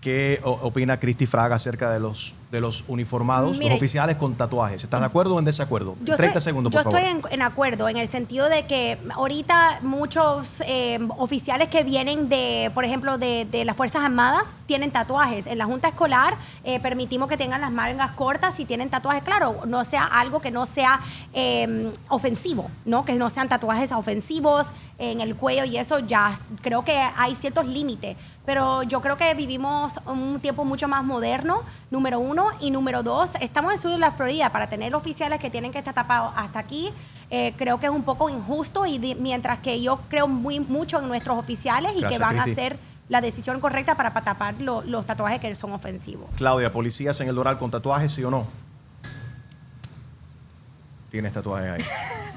[0.01, 4.83] ¿Qué opina Cristi Fraga acerca de los, de los uniformados, Mire, los oficiales con tatuajes?
[4.83, 5.95] ¿Estás de acuerdo o en desacuerdo?
[6.01, 6.99] Yo 30 estoy, segundos, yo por favor.
[6.99, 12.29] estoy en, en acuerdo en el sentido de que ahorita muchos eh, oficiales que vienen
[12.29, 15.47] de, por ejemplo, de, de las Fuerzas Armadas tienen tatuajes.
[15.47, 19.23] En la Junta Escolar eh, permitimos que tengan las mangas cortas y tienen tatuajes.
[19.23, 20.99] Claro, no sea algo que no sea
[21.33, 23.05] eh, ofensivo, ¿no?
[23.05, 24.67] Que no sean tatuajes ofensivos
[24.97, 28.17] en el cuello y eso ya creo que hay ciertos límites.
[28.45, 32.44] Pero yo creo que vivimos un tiempo mucho más moderno, número uno.
[32.59, 35.71] Y número dos, estamos en el sur de la Florida para tener oficiales que tienen
[35.71, 36.91] que estar tapados hasta aquí.
[37.31, 40.99] eh, creo que es un poco injusto y di- mientras que yo creo muy mucho
[40.99, 42.77] en nuestros oficiales y Gracias, que van a hacer
[43.09, 46.27] la decisión correcta para pa- tapar lo- los tatuajes que son ofensivos.
[46.37, 48.45] Claudia, ¿policías en el Doral con tatuajes, sí o no?
[51.09, 51.81] Tienes tatuajes ahí.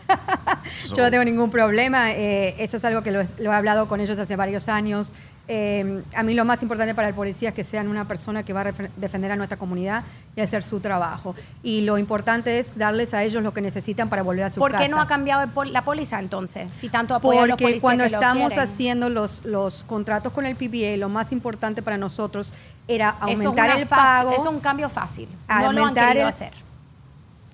[0.97, 2.13] Yo no tengo ningún problema.
[2.13, 5.15] eh, eso es algo que lo, lo he hablado con ellos hace varios años.
[5.51, 8.53] Eh, a mí lo más importante para el policía es que sean una persona que
[8.53, 10.05] va a defender a nuestra comunidad
[10.37, 11.35] y hacer su trabajo.
[11.63, 14.73] Y lo importante es darles a ellos lo que necesitan para volver a sus ¿Por
[14.73, 14.87] casas.
[14.87, 16.69] qué no ha cambiado pol- la póliza entonces?
[16.77, 20.45] Si tanto apoyan a los Porque policías cuando que estamos haciendo los, los contratos con
[20.45, 22.53] el PBA, lo más importante para nosotros
[22.87, 24.33] era Eso es aumentar el pago.
[24.33, 25.31] Es un cambio fácil.
[25.49, 26.53] No lo han querido el- hacer.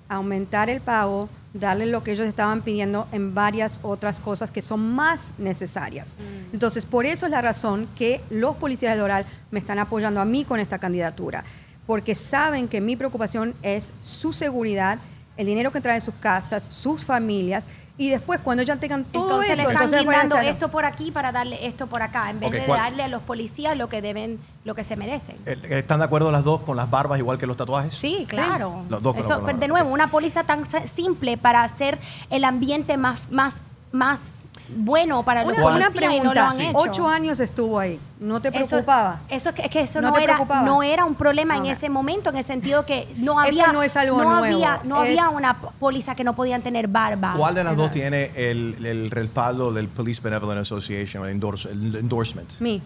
[0.09, 1.29] aumentar el pago,
[1.59, 6.09] darle lo que ellos estaban pidiendo en varias otras cosas que son más necesarias.
[6.09, 6.53] Mm.
[6.53, 10.25] Entonces, por eso es la razón que los policías de Doral me están apoyando a
[10.25, 11.43] mí con esta candidatura,
[11.87, 14.99] porque saben que mi preocupación es su seguridad,
[15.37, 17.65] el dinero que traen sus casas, sus familias,
[17.97, 19.93] y después cuando ya tengan todo Entonces eso, le están
[20.23, 22.79] entonces esto por aquí para darle esto por acá, en vez de ¿cuál?
[22.79, 25.37] darle a los policías lo que deben, lo que se merecen.
[25.45, 27.95] Eh, ¿Están de acuerdo las dos con las barbas igual que los tatuajes?
[27.95, 28.83] Sí, claro.
[28.89, 31.97] Los dos, Eso, pero- de nuevo, una póliza tan simple para hacer
[32.29, 36.77] el ambiente más, más, más bueno para los Una, y no lo pregunta, han hecho.
[36.77, 39.21] ocho años estuvo ahí, ¿no te Eso- preocupaba?
[39.29, 40.61] Eso, es que, es que eso ¿No no, era, preocupaba?
[40.65, 41.65] no era un problema Ok.
[41.65, 44.55] en ese momento, en el sentido que no Esto había, no es algo no nuevo,
[44.55, 47.33] había, no es- había una póliza que no podían tener barba.
[47.37, 51.95] ¿Cuál de las dos tiene el, el respaldo del Police Benevolent Association, el, endorse- el
[51.95, 52.53] endorsement?
[52.59, 52.81] Me.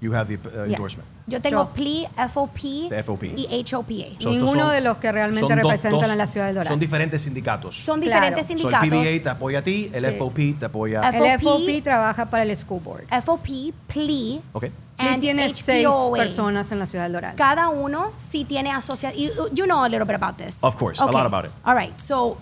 [0.00, 0.72] You have the uh, Yes.
[0.74, 1.08] endorsement.
[1.26, 1.68] Yo tengo.
[1.70, 2.58] PLE, FOP,
[3.04, 3.22] FOP.
[3.36, 4.20] y HOPA.
[4.20, 6.68] So, Ninguno son- de los que realmente representan dos- a la ciudad de Doral.
[6.68, 7.76] Son diferentes sindicatos.
[7.76, 8.16] Son Claro.
[8.26, 8.88] diferentes So, el sindicatos.
[8.88, 10.10] PBA te apoya a ti, el Sí.
[10.12, 13.04] FOP te apoya El FOP trabaja para el School Board.
[13.24, 14.64] FOP, PLE, Ok.
[14.98, 17.34] And tiene seis personas en la ciudad de Doral.
[17.34, 19.20] Cada uno sí tiene asociación.
[19.20, 20.56] You, you know a little bit about this.
[20.60, 21.50] Of course, a lot about it.
[21.64, 21.98] All right.
[21.98, 22.36] So,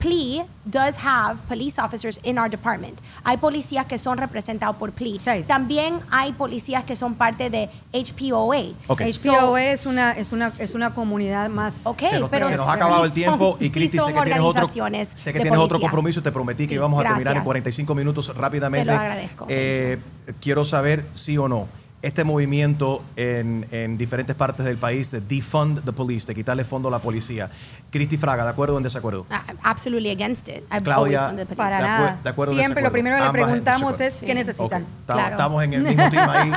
[0.00, 2.98] PLE does have police officers in our department.
[3.22, 5.18] Hay policías que son representados por PLE.
[5.46, 8.74] También hay policías que son parte de HPOA.
[8.88, 11.82] HPOA es una, es, una, es una comunidad más.
[11.84, 13.98] Ok, se nos, pero se nos ha acabado el sí tiempo son- y sí Cristi
[13.98, 14.68] son sé que tienes otro
[15.14, 17.44] sé que tienes otro compromiso te prometí que Sí, íbamos a terminar en gracias.
[17.44, 19.46] 45 minutos rápidamente Te lo agradezco.
[19.48, 19.98] Eh,
[20.40, 21.68] quiero saber sí o no
[22.02, 26.88] este movimiento en, en diferentes partes del país de defund the police de quitarle fondo
[26.88, 27.50] a la policía
[27.90, 30.62] Cristi Fraga de acuerdo o en desacuerdo I'm absolutely against it.
[30.72, 31.56] I've Claudia, always funded police.
[31.56, 32.18] Para de acu- nada.
[32.22, 34.86] de acuerdo o Siempre lo primero que le preguntamos es qué necesitan.
[35.00, 36.52] Estamos, estamos en el mismo team ahí.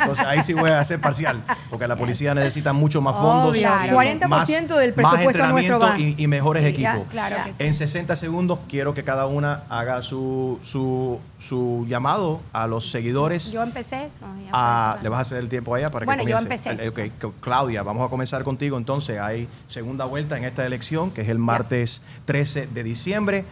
[0.00, 1.42] Entonces ahí sí voy a ser parcial.
[1.70, 3.56] Porque la policía necesita mucho más fondos.
[3.56, 5.98] Y 40% más- del más presupuesto nuestro va.
[5.98, 7.06] y, y mejores Sí, equipos.
[7.10, 7.56] claro que sí.
[7.60, 13.52] En 60 segundos quiero que cada una haga su, su, su llamado a los seguidores.
[13.52, 14.24] Yo empecé eso.
[14.44, 14.50] ya
[14.82, 16.70] a- le vas a hacer el tiempo allá para Bueno, que yo comience.
[16.70, 18.76] empecé, Eh, ok, co- Claudia, vamos a comenzar contigo.
[18.78, 23.44] Entonces, hay segunda vuelta en esta elección, que es el martes 13 de diciembre.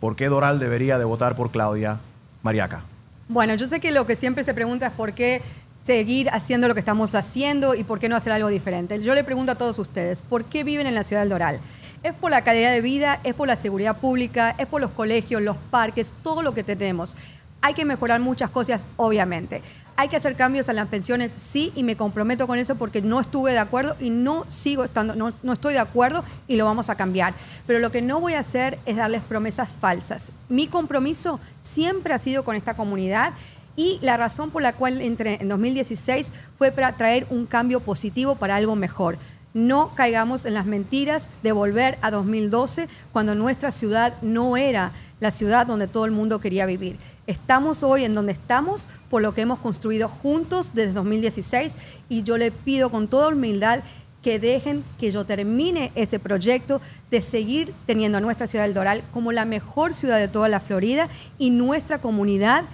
[0.00, 2.00] ¿Por qué Doral debería de votar por Claudia
[2.42, 2.84] Mariaca?
[3.28, 5.40] Bueno, yo sé que lo que siempre se pregunta es por qué
[5.86, 9.00] seguir haciendo lo que estamos haciendo y por qué no hacer algo diferente.
[9.02, 11.60] Yo le pregunto a todos ustedes, ¿por qué viven en la ciudad del Doral?
[12.02, 15.40] Es por la calidad de vida, es por la seguridad pública, es por los colegios,
[15.42, 17.16] los parques, todo lo que tenemos.
[17.62, 19.62] Hay que mejorar muchas cosas, obviamente.
[19.96, 23.20] Hay que hacer cambios a las pensiones, sí, y me comprometo con eso porque no
[23.20, 26.90] estuve de acuerdo y no sigo estando, no, no estoy de acuerdo y lo vamos
[26.90, 27.34] a cambiar.
[27.66, 30.32] Pero lo que no voy a hacer es darles promesas falsas.
[30.48, 33.32] Mi compromiso siempre ha sido con esta comunidad
[33.76, 38.36] y la razón por la cual entré en 2016 fue para traer un cambio positivo
[38.36, 39.18] para algo mejor.
[39.54, 45.30] No caigamos en las mentiras de volver a 2012 cuando nuestra ciudad no era la
[45.30, 46.98] ciudad donde todo el mundo quería vivir.
[47.26, 51.72] Estamos hoy en donde estamos por lo que hemos construido juntos desde 2016
[52.08, 53.80] y yo le pido con toda humildad
[54.22, 59.02] que dejen que yo termine ese proyecto de seguir teniendo a nuestra ciudad del Doral
[59.12, 61.08] como la mejor ciudad de toda la Florida
[61.38, 62.64] y nuestra comunidad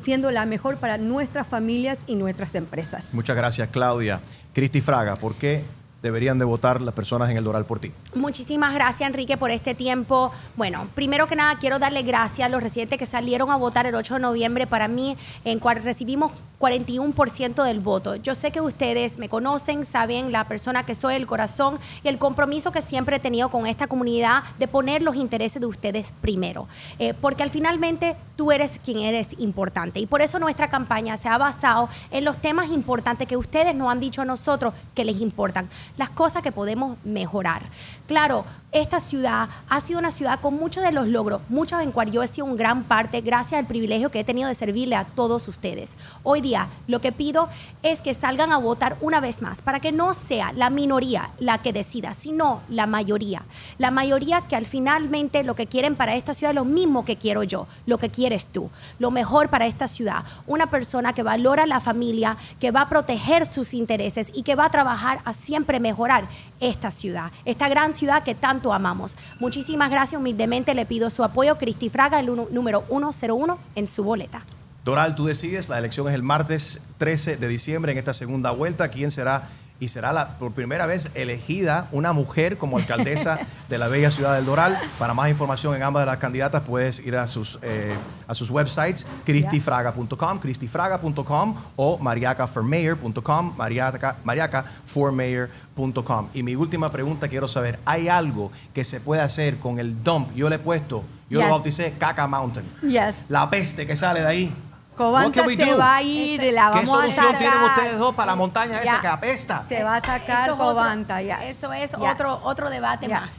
[0.00, 3.12] siendo la mejor para nuestras familias y nuestras empresas.
[3.12, 4.20] Muchas gracias, Claudia.
[4.54, 5.64] Cristi Fraga, ¿por qué
[6.06, 7.92] deberían de votar las personas en el Doral por ti?
[8.14, 10.30] Muchísimas gracias, Enrique, por este tiempo.
[10.56, 13.94] Bueno, primero que nada, quiero darle gracias a los residentes que salieron a votar el
[13.94, 14.66] 8 de noviembre.
[14.66, 18.16] Para mí, en cual recibimos 41% del voto.
[18.16, 22.18] Yo sé que ustedes me conocen, saben la persona que soy, el corazón y el
[22.18, 26.66] compromiso que siempre he tenido con esta comunidad de poner los intereses de ustedes primero.
[26.98, 30.00] Eh, porque al finalmente tú eres quien eres importante.
[30.00, 33.90] Y por eso nuestra campaña se ha basado en los temas importantes que ustedes nos
[33.90, 37.62] han dicho a nosotros que les importan las cosas que podemos mejorar.
[38.06, 42.10] Claro, esta ciudad ha sido una ciudad con muchos de los logros, muchos en cual
[42.10, 45.04] yo he sido un gran parte gracias al privilegio que he tenido de servirle a
[45.04, 45.96] todos ustedes.
[46.22, 47.48] Hoy día, lo que pido
[47.82, 51.62] es que salgan a votar una vez más, para que no sea la minoría la
[51.62, 53.44] que decida, sino la mayoría.
[53.78, 57.16] La mayoría que al finalmente lo que quieren para esta ciudad es lo mismo que
[57.16, 60.24] quiero yo, lo que quieres tú, lo mejor para esta ciudad.
[60.46, 64.66] Una persona que valora la familia, que va a proteger sus intereses y que va
[64.66, 66.28] a trabajar a siempre mejorar
[66.60, 69.16] esta ciudad, esta gran ciudad que tanto amamos.
[69.40, 74.04] Muchísimas gracias, humildemente le pido su apoyo, Cristi Fraga, el uno- número 101 en su
[74.04, 74.42] boleta.
[74.84, 78.88] Doral, tú decides, la elección es el martes 13 de diciembre en esta segunda vuelta.
[78.88, 79.48] ¿Quién será?
[79.78, 84.34] Y será la, por primera vez elegida una mujer como alcaldesa de la bella ciudad
[84.34, 84.78] del Doral.
[84.98, 87.94] Para más información en ambas de las candidatas puedes ir a sus, eh,
[88.26, 96.28] a sus websites, cristifraga.com, cristifraga.com o mariacaformayor.com, mariaca, mariacaformayor.com.
[96.34, 100.34] Y mi última pregunta quiero saber, ¿hay algo que se puede hacer con el dump?
[100.34, 101.48] Yo le he puesto, yo Yes.
[101.48, 102.66] lo bauticé Caca Mountain.
[102.82, 103.14] Yes.
[103.28, 104.54] La peste que sale de ahí.
[104.96, 105.78] Cobanta se do?
[105.78, 108.94] va a ir, la ¿Qué vamos a solución tienen ustedes dos para la montaña esa
[108.94, 109.00] Ya.
[109.00, 109.64] que apesta?
[109.68, 111.36] Se va a sacar Eso Cobanta, yes.
[111.44, 112.00] Eso es Yes.
[112.00, 113.12] otro, otro debate Yes.
[113.14, 113.30] más.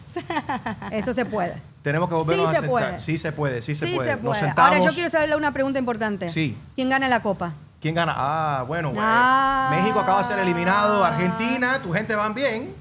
[0.92, 1.56] Eso se puede.
[1.82, 2.70] Tenemos que volvernos Sí a se sentar.
[2.70, 3.00] puede.
[3.00, 4.16] Sí se puede, sí se sí puede.
[4.16, 4.72] se Nos sentamos.
[4.72, 6.30] Ahora yo quiero saberle una pregunta importante.
[6.30, 6.58] Sí.
[6.76, 7.54] ¿Quién gana la copa?
[7.82, 8.14] ¿Quién gana?
[8.18, 9.02] Ah, bueno, güey.
[9.02, 9.70] Ah.
[9.72, 11.04] México acaba de ser eliminado.
[11.04, 12.76] Argentina, tu gente van bien.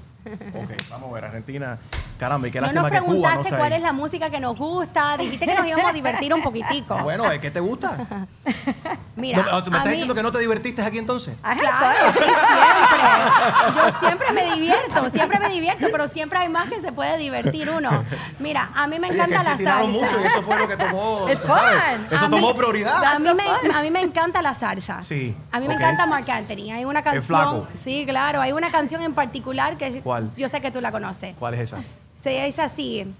[0.53, 1.77] Ok, vamos a ver, Argentina.
[2.17, 3.77] Caramba, y qué No lástima nos que Cuba no preguntaste está cuál ahí.
[3.77, 5.17] es la música que nos gusta.
[5.17, 6.95] Dijiste que nos íbamos a divertir un poquitico.
[6.97, 7.39] Ah, Bueno, ¿eh?
[7.39, 8.27] ¿qué te gusta?
[9.15, 11.35] Mira, No, ¿tú ¿Me a estás mí- diciendo que no te divertiste aquí entonces?
[11.41, 13.75] Claro, sí, siempre.
[13.75, 17.69] Yo siempre me divierto, siempre me divierto, pero siempre hay más que se puede divertir
[17.69, 18.03] uno.
[18.39, 19.99] Mira, a mí me Sí, es encanta que se la tiraron salsa.
[20.15, 21.27] mucho y eso fue lo que tomó.
[21.29, 22.07] Es tú sabes, fun.
[22.11, 23.03] Eso A tomó mí- prioridad.
[23.03, 25.01] A mí, me, a mí me encanta la salsa.
[25.01, 25.79] Sí, A mí me ok.
[25.81, 26.71] encanta Marc Anthony.
[26.73, 27.23] Hay una canción.
[27.23, 27.67] flaco.
[27.75, 28.41] Sí, claro.
[28.41, 30.31] Hay una canción en particular que ¿Cuál?
[30.35, 31.35] yo sé que tú la conoces.
[31.39, 31.79] ¿Cuál es esa?
[32.27, 33.15] Se dice así.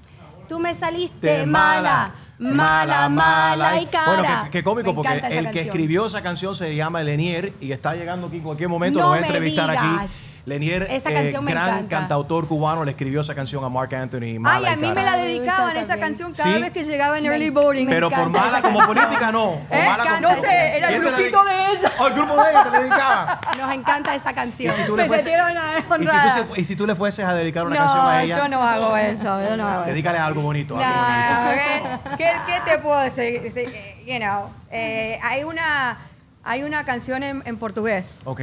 [0.49, 4.05] Tú me saliste mala, mala, mala y cara.
[4.17, 7.95] Bueno, qué, qué cómico, porque el que escribió esa canción se llama Lenier y está
[7.95, 8.99] llegando aquí en cualquier momento.
[8.99, 9.85] No lo voy a entrevistar digas.
[9.85, 10.13] aquí.
[10.47, 11.89] Lenier, Esa eh, me gran encanta.
[11.97, 14.21] cantautor cubano, le escribió esa canción a Mark Anthony.
[14.23, 16.61] Ay, Mala a y mí me la dedicaban esa canción cada ¿Sí?
[16.61, 17.51] vez que llegaba en Me- Early
[17.85, 19.43] me Pero por mala como política, no.
[19.43, 21.91] O Eh, mala como- no sé, era el ¿Quién te la grupito de ella.
[21.99, 23.41] Oh, el grupo de ella te dedicaba.
[23.57, 24.73] Nos encanta esa Y canción.
[24.73, 26.33] si tú le Me fueses, sentieron y si tú, honrada.
[26.55, 28.63] se- y si tú le fueses a dedicar una canción a No, ella, yo no
[28.63, 29.91] hago eso, yo no hago eso.
[29.91, 30.77] dedícale algo bonito.
[30.77, 31.99] No, algo bonito.
[32.17, 33.51] ¿qué, qué- qué te puedo decir?
[33.53, 35.97] Eh, You know, eh, hay una
[36.45, 38.19] hay una canción en, en portugués.
[38.23, 38.39] Ok.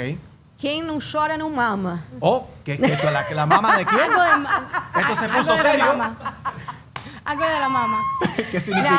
[0.64, 2.04] Quem não chora não mama.
[2.20, 4.00] Oh, que, que esto, la, la mamá de quién?
[4.10, 5.86] Algo de ma- Esto se algo puso de la serio.
[5.88, 6.16] mamá.
[7.26, 7.98] Algo de la mamá.
[8.50, 8.98] ¿Qué significa?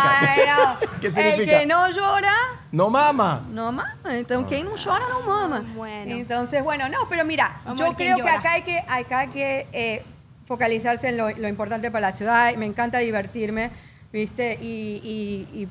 [0.82, 1.60] No, ¿Qué El significa?
[1.60, 2.34] que no llora,
[2.72, 3.42] No mama.
[3.50, 3.96] no mama.
[4.12, 5.64] Entonces, quem não chora não mama.
[5.76, 6.12] Bueno.
[6.14, 8.40] Entonces, bueno, no, pero mira, Vamos a yo ver quién creo que llora.
[8.40, 10.06] acá hay que, acá hay que eh,
[10.48, 12.54] focalizarse en lo, lo importante para la ciudad.
[12.58, 13.72] Me encanta divertirme,
[14.14, 14.60] ¿viste?
[14.62, 15.68] Y, y- y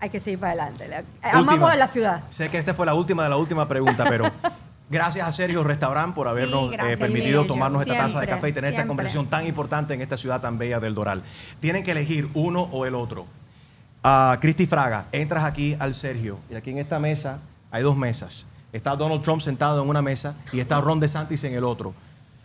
[0.00, 0.86] hay que seguir para adelante.
[0.86, 1.72] La- Amamos Última.
[1.72, 2.24] a la ciudad.
[2.28, 4.24] Sé que esta fue la última de la última pregunta, pero
[4.92, 7.46] gracias a Sergio Restaurant por habernos eh, gracias, permitido Sergio.
[7.46, 10.58] tomarnos esta taza de café y tener esta conversación tan importante en esta ciudad tan
[10.58, 11.22] bella del Doral.
[11.58, 13.26] Tienen que elegir uno o el otro.
[14.04, 17.38] Ah, Cristi Fraga, entras aquí al Sergio y aquí en esta mesa
[17.70, 18.46] hay dos mesas.
[18.72, 21.94] Está Donald Trump sentado en una mesa y está Ron DeSantis en el otro.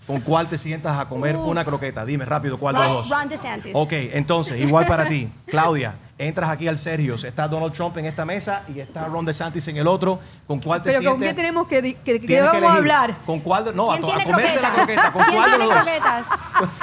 [0.05, 2.05] ¿Con cuál te sientas a comer una croqueta?
[2.05, 3.09] Dime rápido cuál de los dos.
[3.09, 3.71] Ron, Ron DeSantis.
[3.75, 5.29] Ok, entonces, igual para ti.
[5.47, 7.15] Claudia, entras aquí al Sergio.
[7.15, 10.19] Está Donald Trump en esta mesa y está Ron DeSantis en el otro.
[10.47, 11.29] ¿Con cuál te Pero ¿con sientes?
[11.29, 13.15] qué tenemos que, que, que vamos a hablar?
[13.25, 14.71] ¿Con cuál de, no, a, ¿Quién a comerte la croquetas?
[14.71, 15.11] croqueta.
[15.13, 15.87] ¿Con ¿Quién cuál de los dos?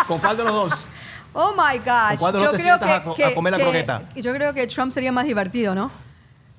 [0.06, 0.86] ¿Con cuál de los dos?
[1.32, 2.08] Oh my gosh.
[2.10, 3.64] ¿Con cuál de los Yo dos te creo sientas que, a a comer la que-
[3.64, 4.02] croqueta?
[4.14, 5.88] Yo creo que Trump sería más divertido, ¿no?
[5.88, 5.92] ¿Tú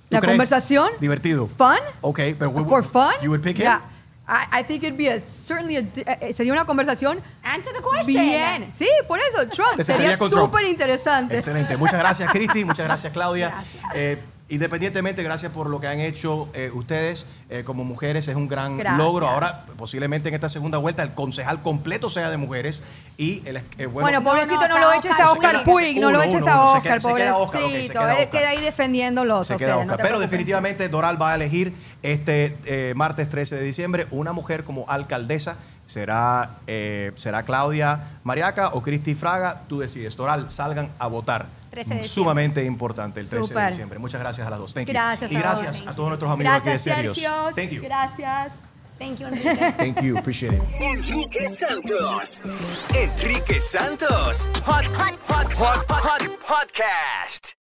[0.09, 0.33] La crees?
[0.33, 0.89] conversación.
[0.99, 1.47] Divertido.
[1.47, 1.77] Fun.
[2.01, 3.13] Ok, pero we- For fun.
[3.21, 3.63] You would pick him?
[3.63, 3.81] Yeah.
[4.27, 7.81] I, I think it'd be a, certainly a, di- eh, sería una conversación Answer the
[7.81, 8.23] question.
[8.23, 8.73] bien.
[8.73, 11.35] Sí, por eso Trump sería súper interesante.
[11.37, 11.77] Excelente.
[11.77, 12.65] Muchas gracias, Cristi.
[12.65, 13.53] Muchas gracias, Claudia.
[13.93, 14.17] Eh,
[14.49, 18.27] independientemente, gracias por lo que han hecho eh, ustedes eh, como mujeres.
[18.27, 18.97] Es un gran Gracias.
[18.97, 19.27] logro.
[19.27, 22.83] Ahora, posiblemente en esta segunda vuelta, el concejal completo sea de mujeres.
[23.17, 25.99] Y el, eh, Bueno, bueno, pobrecito, no, no, lo está eches a Oscar Puig.
[25.99, 27.15] No lo eches a Oscar, pobrecito.
[27.15, 28.29] queda Él Oscar.
[28.29, 29.47] queda ahí defendiéndolos.
[29.47, 29.99] se queda no Oscar.
[30.01, 34.85] Pero definitivamente Doral va a elegir este eh, martes 13 de diciembre una mujer como
[34.87, 35.57] alcaldesa.
[35.85, 39.61] Será, eh, será Claudia Mariaca o Cristi Fraga.
[39.67, 40.15] Tú decides.
[40.17, 41.45] Doral, salgan a votar.
[41.75, 42.07] 13 de diciembre.
[42.09, 43.99] Sumamente importante el 13 de diciembre.
[43.99, 44.73] Muchas gracias a las dos.
[44.73, 44.93] Thank you.
[44.93, 47.55] Gracias, Y a gracias a todos nuestros amigos Gracias, aquí de Serios.
[47.55, 47.81] Thank you.
[47.83, 48.53] Gracias.
[48.97, 49.71] Thank you, Enrique.
[49.77, 50.17] Thank you.
[50.17, 50.61] Appreciate it.
[50.79, 52.39] Enrique Santos.
[52.95, 54.49] Enrique Santos.
[54.65, 57.64] Hot, hot, hot, hot, hot, hot podcast.